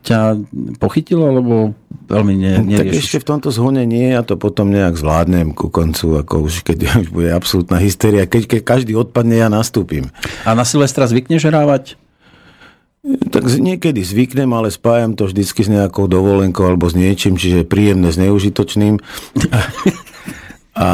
[0.06, 0.38] ťa
[0.78, 1.54] pochytilo, alebo
[2.08, 2.80] veľmi ne, neriešiš?
[2.80, 6.62] Tak ešte v tomto zhone nie, ja to potom nejak zvládnem ku koncu, ako už
[6.64, 8.30] keď už bude absolútna hysteria.
[8.30, 10.14] Keď, keď každý odpadne, ja nastúpim.
[10.46, 11.98] A na Silvestra zvykneš hrávať?
[13.08, 18.12] Tak niekedy zvyknem, ale spájam to vždycky s nejakou dovolenkou alebo s niečím, čiže príjemné
[18.12, 19.00] s neužitočným.
[20.78, 20.90] A,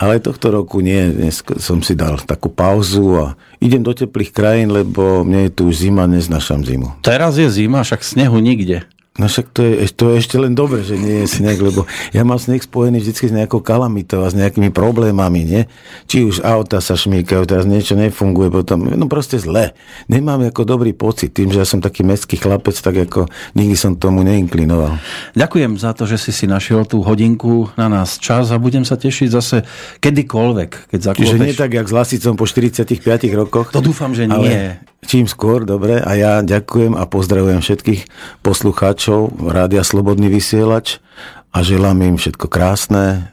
[0.00, 3.26] ale tohto roku nie, dnes som si dal takú pauzu a
[3.60, 7.04] idem do teplých krajín, lebo mne je tu už zima, neznašam zimu.
[7.04, 8.88] Teraz je zima, však snehu nikde.
[9.18, 11.82] No však to je, to je ešte len dobre, že nie je sneh, lebo
[12.14, 15.62] ja mám sneh spojený vždy s nejakou kalamitou a s nejakými problémami, nie?
[16.06, 19.74] Či už auta sa šmíkajú, teraz niečo nefunguje, potom, no proste zle.
[20.06, 23.26] Nemám ako dobrý pocit, tým, že ja som taký mestský chlapec, tak ako
[23.58, 25.02] nikdy som tomu neinklinoval.
[25.34, 28.94] Ďakujem za to, že si si našiel tú hodinku na nás čas a budem sa
[28.94, 29.66] tešiť zase
[29.98, 31.34] kedykoľvek, keď zaklopeš.
[31.34, 32.94] Čiže nie tak, jak s Lasicom po 45
[33.34, 33.74] rokoch.
[33.74, 34.78] To dúfam, že nie.
[35.00, 35.96] Čím skôr, dobre.
[35.96, 38.00] A ja ďakujem a pozdravujem všetkých
[38.44, 38.99] poslucháčov
[39.48, 41.00] Rádia Slobodný vysielač
[41.48, 43.32] a želám im všetko krásne,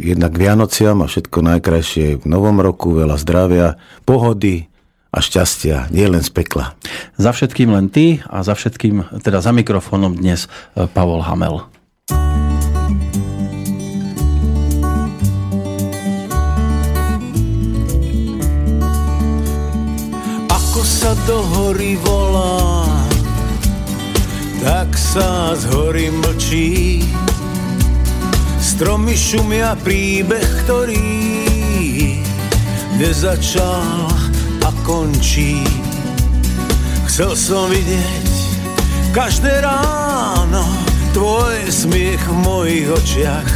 [0.00, 3.76] jednak Vianociam a všetko najkrajšie v novom roku, veľa zdravia,
[4.08, 4.72] pohody
[5.12, 6.72] a šťastia, nie len z pekla.
[7.20, 11.66] Za všetkým len ty a za všetkým, teda za mikrofónom dnes e, Pavol Hamel.
[20.50, 22.83] Ako sa do hory volá,
[24.64, 27.04] tak sa z hory mlčí
[28.56, 31.04] Stromy šumia príbeh, ktorý
[32.96, 34.08] nezačal
[34.64, 35.60] a končí.
[37.04, 38.24] Chcel som vidieť
[39.12, 40.64] každé ráno
[41.12, 43.52] tvoj smiech v mojich očiach.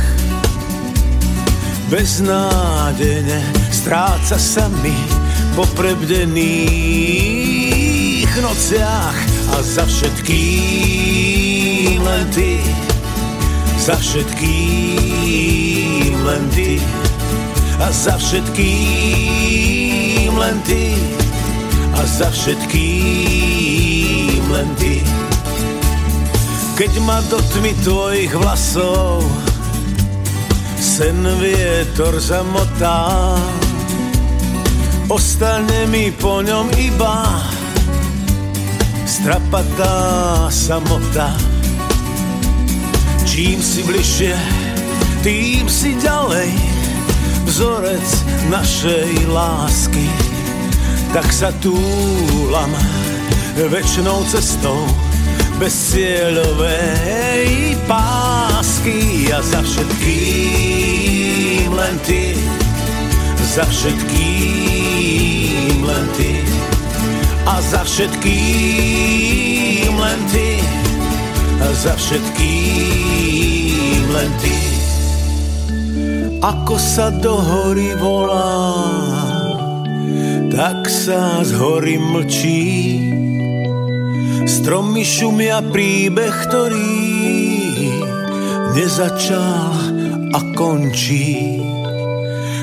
[1.88, 3.40] Beznádene
[3.72, 4.92] stráca sa mi
[5.56, 6.28] po prebdených
[8.44, 11.38] nociach a za všetkým
[12.02, 12.60] len ty.
[13.78, 15.44] Za všetkým
[16.26, 16.80] len ty.
[17.80, 19.48] A za všetkým
[20.36, 20.94] len ty.
[21.94, 22.78] A za všetkým
[24.52, 25.02] len ty.
[26.78, 29.26] Keď ma do tmy tvojich vlasov
[30.78, 33.34] sen vietor zamotá,
[35.10, 37.57] ostane mi po ňom iba
[39.08, 41.32] strapatá samota.
[43.24, 44.36] Čím si bližšie,
[45.24, 46.52] tým si ďalej
[47.48, 48.04] vzorec
[48.52, 50.04] našej lásky.
[51.16, 52.68] Tak sa túlam
[53.56, 54.84] väčšnou cestou
[55.56, 60.12] bez cieľovej pásky a za všetkým
[61.72, 62.36] len ty,
[63.56, 65.00] za všetkým
[65.80, 66.37] len ty
[67.48, 68.28] a za všetkým
[69.96, 70.60] len ty
[71.64, 74.60] a za všetkým len ty.
[76.44, 78.76] Ako sa do hory volá,
[80.52, 83.00] tak sa z hory mlčí.
[84.44, 87.00] Stromy šumia príbeh, ktorý
[88.76, 89.72] nezačal
[90.36, 91.64] a končí.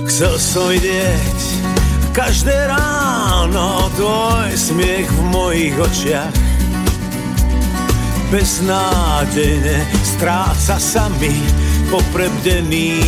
[0.06, 1.42] Chcel som vidieť
[2.16, 2.56] každé
[3.46, 6.34] ráno tvoj smiech v mojich očiach.
[8.34, 11.46] Beznádejne stráca sa mi
[11.94, 13.06] po prebdených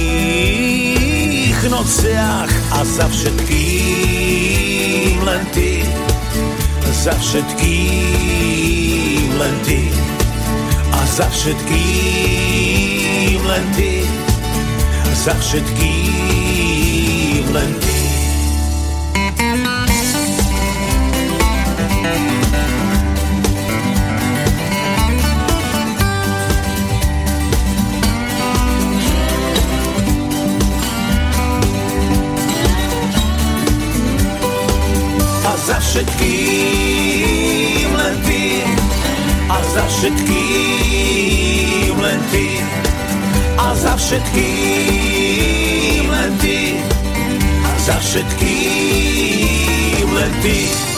[1.73, 3.65] nociach a za všetkým
[5.25, 5.81] len ty,
[6.85, 8.21] za všetkým
[9.41, 9.89] len ty.
[10.93, 14.05] A za všetkým len ty,
[15.17, 15.97] za všetkým
[17.57, 17.86] len ty.
[35.67, 38.63] Za všetkým len ty.
[39.51, 42.63] A za všetkým len ty.
[43.59, 46.79] A za všetkým len ty.
[47.67, 50.96] A za všetkým len ty